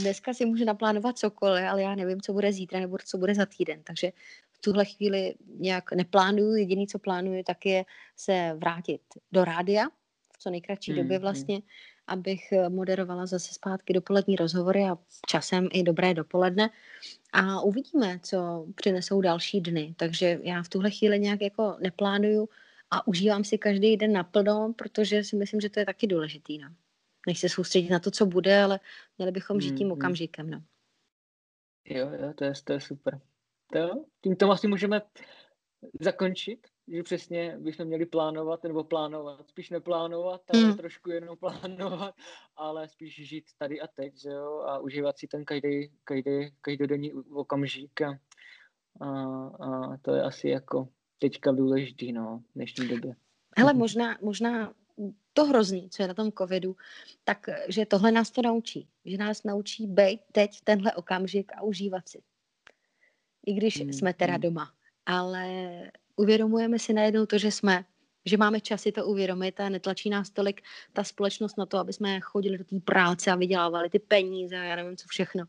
dneska 0.00 0.34
si 0.34 0.46
můžu 0.46 0.64
naplánovat 0.64 1.18
cokoliv, 1.18 1.64
ale 1.64 1.82
já 1.82 1.94
nevím, 1.94 2.20
co 2.20 2.32
bude 2.32 2.52
zítra 2.52 2.80
nebo 2.80 2.96
co 3.04 3.18
bude 3.18 3.34
za 3.34 3.46
týden. 3.46 3.82
Takže 3.84 4.12
v 4.52 4.58
tuhle 4.58 4.84
chvíli 4.84 5.34
nějak 5.58 5.92
neplánuju. 5.92 6.54
Jediný, 6.54 6.86
co 6.86 6.98
plánuju, 6.98 7.42
tak 7.46 7.66
je 7.66 7.84
se 8.16 8.52
vrátit 8.56 9.00
do 9.32 9.44
rádia 9.44 9.88
v 10.34 10.38
co 10.38 10.50
nejkratší 10.50 10.92
Hmm, 10.92 11.02
době 11.02 11.16
hmm. 11.16 11.22
vlastně, 11.22 11.62
abych 12.06 12.52
eh, 12.52 12.68
moderovala 12.68 13.26
zase 13.26 13.54
zpátky 13.54 13.92
dopolední 13.92 14.36
rozhovory 14.36 14.82
a 14.84 14.98
časem 15.26 15.68
i 15.72 15.82
dobré 15.82 16.14
dopoledne. 16.14 16.70
A 17.32 17.60
uvidíme, 17.60 18.20
co 18.22 18.66
přinesou 18.74 19.20
další 19.20 19.60
dny. 19.60 19.94
Takže 19.96 20.40
já 20.42 20.62
v 20.62 20.68
tuhle 20.68 20.90
chvíli 20.90 21.20
nějak 21.20 21.40
jako 21.40 21.76
neplánuju 21.80 22.48
a 22.90 23.06
užívám 23.06 23.44
si 23.44 23.58
každý 23.58 23.96
den 23.96 24.12
naplno, 24.12 24.74
protože 24.76 25.24
si 25.24 25.36
myslím, 25.36 25.60
že 25.60 25.70
to 25.70 25.80
je 25.80 25.86
taky 25.86 26.06
důležitý. 26.06 26.58
No. 26.58 26.68
Než 27.26 27.40
se 27.40 27.48
soustředit 27.48 27.90
na 27.90 27.98
to, 27.98 28.10
co 28.10 28.26
bude, 28.26 28.62
ale 28.62 28.80
měli 29.18 29.32
bychom 29.32 29.60
žít 29.60 29.74
tím 29.74 29.86
hmm. 29.86 29.92
okamžikem. 29.92 30.50
No. 30.50 30.62
Jo, 31.84 32.08
jo, 32.20 32.32
to 32.34 32.44
je, 32.44 32.52
to 32.64 32.72
je 32.72 32.80
super. 32.80 33.20
To 33.72 34.04
tímto 34.20 34.50
asi 34.50 34.68
můžeme 34.68 35.02
zakončit, 36.00 36.66
že 36.88 37.02
přesně 37.02 37.58
bychom 37.58 37.86
měli 37.86 38.06
plánovat, 38.06 38.62
nebo 38.62 38.84
plánovat, 38.84 39.48
spíš 39.48 39.70
neplánovat, 39.70 40.40
ale 40.54 40.62
Hmm. 40.62 40.76
trošku 40.76 41.10
jenom 41.10 41.36
plánovat, 41.40 42.14
ale 42.56 42.88
spíš 42.88 43.28
žít 43.28 43.44
tady 43.58 43.80
a 43.80 43.86
teď, 43.86 44.20
že 44.20 44.28
jo, 44.28 44.58
a 44.66 44.78
užívat 44.78 45.18
si 45.18 45.26
ten 45.26 45.44
každý, 45.44 45.92
každý, 46.04 46.50
každodenní 46.60 47.12
okamžik 47.12 48.00
a, 48.02 48.18
a, 49.00 49.08
a 49.46 49.96
to 50.02 50.14
je 50.14 50.22
asi 50.22 50.48
jako 50.48 50.88
teďka 51.18 51.52
důležitý, 51.52 52.12
no, 52.12 52.42
v 52.50 52.54
dnešní 52.54 52.88
době. 52.88 53.16
Hele, 53.58 53.72
Mhm. 53.72 53.78
možná, 53.78 54.18
možná 54.22 54.74
to 55.32 55.44
hrozný, 55.44 55.90
co 55.90 56.02
je 56.02 56.08
na 56.08 56.14
tom 56.14 56.32
covidu, 56.32 56.76
tak 57.24 57.46
že 57.68 57.86
tohle 57.86 58.12
nás 58.12 58.30
to 58.30 58.42
naučí. 58.42 58.88
Že 59.04 59.16
nás 59.16 59.44
naučí 59.44 59.86
být 59.86 60.20
teď 60.32 60.60
tenhle 60.64 60.92
okamžik 60.92 61.52
a 61.56 61.62
užívat 61.62 62.08
si. 62.08 62.22
I 63.46 63.54
když 63.54 63.80
Hmm, 63.80 63.92
jsme 63.92 64.14
teda 64.14 64.32
hmm. 64.32 64.42
doma. 64.42 64.72
Ale 65.06 65.46
uvědomujeme 66.16 66.78
si 66.78 66.92
najednou 66.92 67.26
to, 67.26 67.38
že 67.38 67.50
jsme, 67.50 67.84
že 68.24 68.36
máme 68.36 68.60
čas 68.60 68.82
si 68.82 68.92
to 68.92 69.06
uvědomit 69.06 69.60
a 69.60 69.68
netlačí 69.68 70.10
nás 70.10 70.30
tolik 70.30 70.62
ta 70.92 71.04
společnost 71.04 71.58
na 71.58 71.66
to, 71.66 71.78
aby 71.78 71.92
jsme 71.92 72.20
chodili 72.20 72.58
do 72.58 72.64
té 72.64 72.80
práce 72.80 73.30
a 73.30 73.36
vydělávali 73.36 73.90
ty 73.90 73.98
peníze 73.98 74.58
a 74.58 74.62
já 74.62 74.76
nevím 74.76 74.96
co 74.96 75.06
všechno. 75.08 75.44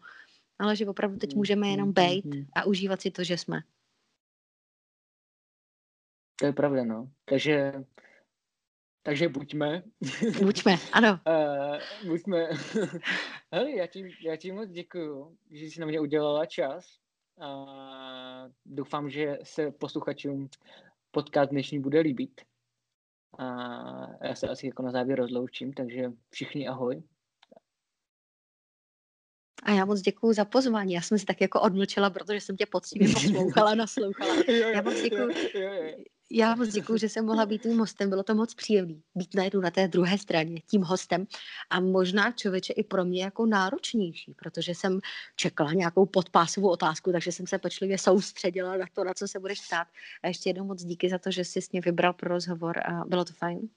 Ale 0.60 0.76
že 0.76 0.88
opravdu 0.88 1.18
teď 1.18 1.32
Hmm, 1.32 1.38
můžeme 1.38 1.68
jenom 1.68 1.86
hmm, 1.86 1.94
být 1.94 2.26
hmm. 2.26 2.46
a 2.56 2.66
užívat 2.66 3.02
si 3.02 3.12
to, 3.12 3.24
že 3.24 3.38
jsme. 3.38 3.62
To 6.36 6.46
je 6.46 6.54
pravda, 6.54 6.84
no. 6.84 7.10
Takže, 7.26 7.74
takže 9.04 9.30
buďme. 9.30 9.84
Buďme, 10.44 10.76
ano. 10.92 11.20
Uh, 11.28 12.10
buďme. 12.10 12.50
Hele, 13.52 13.72
já 13.72 13.88
ti, 13.88 14.16
já 14.22 14.36
ti 14.36 14.52
moc 14.52 14.70
děkuju, 14.70 15.38
že 15.52 15.66
jsi 15.66 15.80
na 15.80 15.86
mě 15.86 16.00
udělala 16.00 16.46
čas. 16.46 17.00
A 17.42 18.50
doufám, 18.66 19.10
že 19.10 19.40
se 19.44 19.72
posluchačům 19.72 20.50
podcast 21.12 21.52
dnešní 21.52 21.80
bude 21.80 22.00
líbit. 22.00 22.42
A 23.38 23.46
já 24.28 24.36
se 24.36 24.48
asi 24.48 24.68
jako 24.68 24.84
na 24.84 24.92
závěr 24.92 25.20
rozloučím, 25.20 25.74
takže 25.74 26.12
všichni 26.30 26.68
ahoj. 26.68 27.04
A 29.64 29.72
já 29.72 29.86
moc 29.86 30.02
děkuji 30.02 30.34
za 30.34 30.46
pozvání. 30.46 30.94
Já 30.94 31.02
jsem 31.02 31.20
si 31.20 31.26
tak 31.26 31.42
jako 31.42 31.62
odmlčela, 31.62 32.10
protože 32.10 32.42
jsem 32.42 32.58
tě 32.58 32.66
poctivě 32.66 33.08
poslouchala, 33.14 33.76
naslouchala. 33.76 34.36
Já 34.74 34.82
moc 34.82 35.02
děkuju. 35.02 35.30
Já 36.36 36.56
moc 36.56 36.70
děkuji, 36.70 36.98
že 36.98 37.10
jsem 37.10 37.26
mohla 37.26 37.46
být 37.46 37.62
tím 37.62 37.78
hostem. 37.78 38.10
Bylo 38.10 38.24
to 38.24 38.36
moc 38.36 38.54
příjemný 38.54 39.04
být 39.16 39.36
najednou 39.36 39.62
na 39.62 39.72
té 39.72 39.88
druhé 39.88 40.18
straně 40.18 40.62
tím 40.62 40.82
hostem. 40.82 41.28
A 41.70 41.80
možná 41.80 42.32
člověče 42.32 42.74
i 42.74 42.84
pro 42.84 43.06
mě 43.06 43.24
jako 43.24 43.46
náročnější, 43.46 44.34
protože 44.34 44.76
jsem 44.76 45.00
čekala 45.36 45.74
nějakou 45.74 46.06
podpásovou 46.06 46.70
otázku, 46.70 47.12
takže 47.12 47.32
jsem 47.32 47.48
se 47.48 47.58
pečlivě 47.58 47.98
soustředila 47.98 48.78
na 48.78 48.86
to, 48.94 49.04
na 49.04 49.14
co 49.14 49.28
se 49.28 49.40
budeš 49.40 49.62
ptát. 49.68 49.88
A 50.24 50.28
ještě 50.28 50.50
jednou 50.50 50.66
moc 50.66 50.84
díky 50.84 51.10
za 51.10 51.18
to, 51.18 51.32
že 51.32 51.46
jsi 51.46 51.60
mě 51.72 51.82
vybral 51.82 52.14
pro 52.14 52.30
rozhovor 52.30 52.78
a 52.80 53.06
bylo 53.06 53.26
to 53.26 53.34
fajn. 53.34 53.70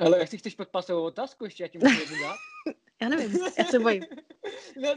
Ale 0.00 0.18
jestli 0.18 0.38
chceš 0.38 0.54
podpasovou 0.54 1.02
otázku, 1.02 1.44
ještě 1.44 1.62
já 1.62 1.68
ti 1.68 1.78
můžu 1.78 2.22
dát. 2.22 2.36
Já 3.02 3.08
nevím, 3.08 3.38
já 3.58 3.64
se 3.64 3.78
bojím. 3.78 4.04
No, 4.76 4.94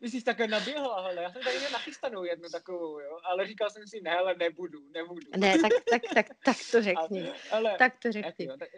ty, 0.00 0.10
jsi 0.10 0.22
takhle 0.24 0.46
naběhla, 0.46 1.00
hele, 1.02 1.22
já 1.22 1.32
jsem 1.32 1.42
tady 1.42 1.58
měl 1.58 1.70
nachystanou 1.70 2.24
jednu 2.24 2.48
takovou, 2.48 2.98
jo, 3.00 3.18
ale 3.24 3.46
říkal 3.46 3.70
jsem 3.70 3.86
si, 3.86 4.00
ne, 4.00 4.10
ale 4.18 4.34
nebudu, 4.34 4.78
nebudu. 4.94 5.20
Ne, 5.36 5.54
tak, 5.58 5.72
tak, 5.90 6.02
tak, 6.14 6.26
tak 6.44 6.56
to 6.72 6.82
řekni. 6.82 7.22
Ale, 7.28 7.34
ale 7.50 7.76
Tak 7.78 7.92
to 8.02 8.12
řekni. 8.12 8.46
jo, 8.46 8.56
tak 8.58 8.68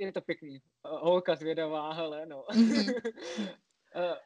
je 0.00 0.12
to 0.12 0.20
pěkný, 0.20 0.58
holka 0.84 1.34
zvědavá, 1.34 1.92
hele, 1.92 2.26
no. 2.26 2.44
Mhm. 2.54 2.84
Eh, 3.94 4.16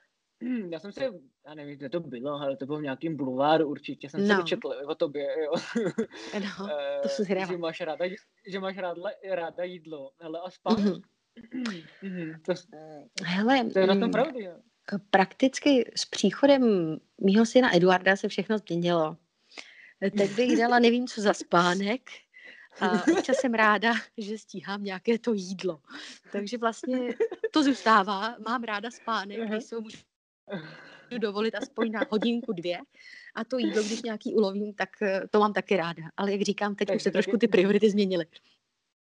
já 0.70 0.78
jsem 0.78 0.92
se, 0.92 1.10
já 1.46 1.54
nevím, 1.54 1.76
kde 1.76 1.88
to 1.88 2.00
bylo, 2.00 2.30
ale 2.32 2.56
to 2.56 2.66
bylo 2.66 2.78
v 2.78 2.82
nějakým 2.82 3.16
bulváru 3.16 3.68
určitě, 3.68 4.08
jsem 4.10 4.26
se 4.26 4.32
No. 4.32 4.40
dočetl 4.40 4.68
o 4.86 4.94
tobě, 4.94 5.36
jo. 5.44 5.52
No, 6.34 6.68
Eh, 6.70 7.00
to 7.02 7.08
jsem 7.08 7.24
zvědavá. 7.24 7.52
že 7.52 7.58
máš 7.58 7.80
ráda, 7.80 8.04
že 8.46 8.60
máš 8.60 8.76
ráda, 8.78 9.02
ráda 9.30 9.64
jídlo, 9.64 10.10
hele, 10.20 10.40
a 10.44 10.50
spát. 10.50 10.78
Mhm. 10.78 11.02
Mhm, 12.02 12.40
to, 12.46 12.54
Hele, 13.24 13.64
to 13.64 13.78
je 13.78 13.86
na 13.86 13.94
tom 13.94 14.04
mm, 14.04 14.10
pravdy, 14.10 14.44
jo. 14.44 14.52
Prakticky 15.10 15.92
s 15.96 16.04
příchodem 16.04 16.96
mýho 17.20 17.46
syna 17.46 17.76
Eduarda 17.76 18.16
se 18.16 18.28
všechno 18.28 18.58
změnilo. 18.58 19.16
Teď 20.00 20.34
bych 20.34 20.56
dala 20.58 20.78
nevím 20.78 21.06
co 21.06 21.20
za 21.20 21.34
spánek 21.34 22.10
a 22.80 23.06
občas 23.18 23.36
jsem 23.36 23.54
ráda, 23.54 23.94
že 24.18 24.38
stíhám 24.38 24.84
nějaké 24.84 25.18
to 25.18 25.32
jídlo. 25.32 25.80
Takže 26.32 26.58
vlastně 26.58 27.14
to 27.50 27.62
zůstává. 27.62 28.36
Mám 28.48 28.62
ráda 28.62 28.90
spánek, 28.90 29.48
když 29.48 29.64
se 29.64 29.80
můžu 29.80 29.98
dovolit 31.18 31.54
aspoň 31.54 31.92
na 31.92 32.00
hodinku, 32.10 32.52
dvě. 32.52 32.78
A 33.34 33.44
to 33.44 33.58
jídlo, 33.58 33.82
když 33.82 34.02
nějaký 34.02 34.34
ulovím, 34.34 34.74
tak 34.74 34.88
eh, 35.02 35.22
to 35.30 35.40
mám 35.40 35.52
taky 35.52 35.76
ráda. 35.76 36.02
Ale 36.16 36.32
jak 36.32 36.42
říkám, 36.42 36.74
teď 36.74 36.88
už 36.88 36.92
Takže 36.92 37.02
se 37.04 37.10
trošku 37.10 37.38
ty 37.38 37.48
priority 37.48 37.90
změnily. 37.90 38.26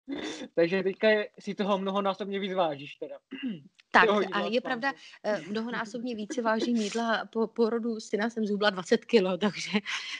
Takže 0.55 0.83
teďka 0.83 1.09
je, 1.09 1.31
si 1.38 1.55
toho 1.55 1.79
mnohonásobně 1.79 2.38
víc 2.38 2.53
vážíš 2.53 2.95
teda. 2.97 3.19
Tak, 3.90 4.09
a 4.33 4.40
je 4.40 4.61
pravda, 4.61 4.93
eh, 5.25 5.40
mnohonásobně 5.49 6.14
více 6.14 6.43
vážím 6.43 6.77
jídla. 6.77 7.29
Po 7.33 7.47
porodu 7.47 8.01
syna 8.01 8.31
jsem 8.31 8.47
zhubla 8.47 8.71
20 8.71 9.05
kilo, 9.05 9.38
takže 9.38 9.71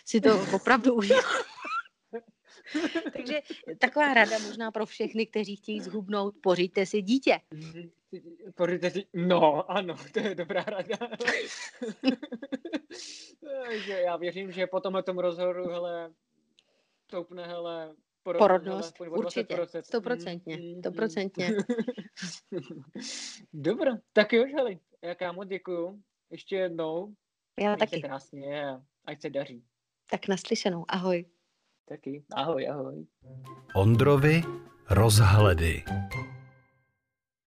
si 0.05 0.21
to 0.21 0.47
opravdu 0.53 0.95
užívám. 0.95 1.23
takže 3.13 3.41
taková 3.79 4.15
rada 4.15 4.39
možná 4.39 4.71
pro 4.71 4.87
všechny, 4.87 5.27
kteří 5.27 5.57
chtějí 5.57 5.81
zhubnout, 5.81 6.35
pořiďte 6.41 6.87
si 6.87 7.03
dítě. 7.03 7.41
Pořiďte 8.55 8.91
si, 8.91 9.07
no, 9.15 9.71
ano, 9.71 9.97
to 10.13 10.21
je 10.21 10.35
dobrá 10.35 10.63
rada. 10.63 10.99
Takže 13.65 13.93
já 13.93 14.17
věřím, 14.17 14.53
že 14.53 14.67
po 14.67 14.81
tomhle 14.81 15.03
tom 15.03 15.19
rozhodu, 15.19 15.69
hele, 15.69 16.13
stoupne, 17.09 17.47
hele, 17.47 17.95
porodnost, 18.25 18.99
Porodnost, 18.99 19.37
určitě, 19.37 19.55
20%. 19.57 19.83
stoprocentně, 19.83 20.57
mm, 20.57 20.79
stoprocentně. 20.79 21.51
Dobré, 23.53 23.91
tak 24.13 24.33
jo, 24.33 24.45
hele, 24.57 24.71
já 25.03 25.15
kámo 25.15 25.45
děkuju. 25.45 26.01
Ještě 26.31 26.57
jednou. 26.57 27.15
Já 27.61 27.77
Měj 27.77 27.89
se 27.89 27.91
taky. 27.91 28.03
krásně 28.03 28.69
a 28.71 28.81
ať 29.05 29.21
se 29.21 29.31
daří. 29.31 29.65
Tak 30.11 30.29
naslyšenou. 30.29 30.85
Ahoj. 30.89 31.25
Taky. 31.89 32.25
Ahoj, 32.35 32.69
ahoj. 32.69 33.07
Ondrovi 33.77 34.43
rozhledy. 34.91 35.83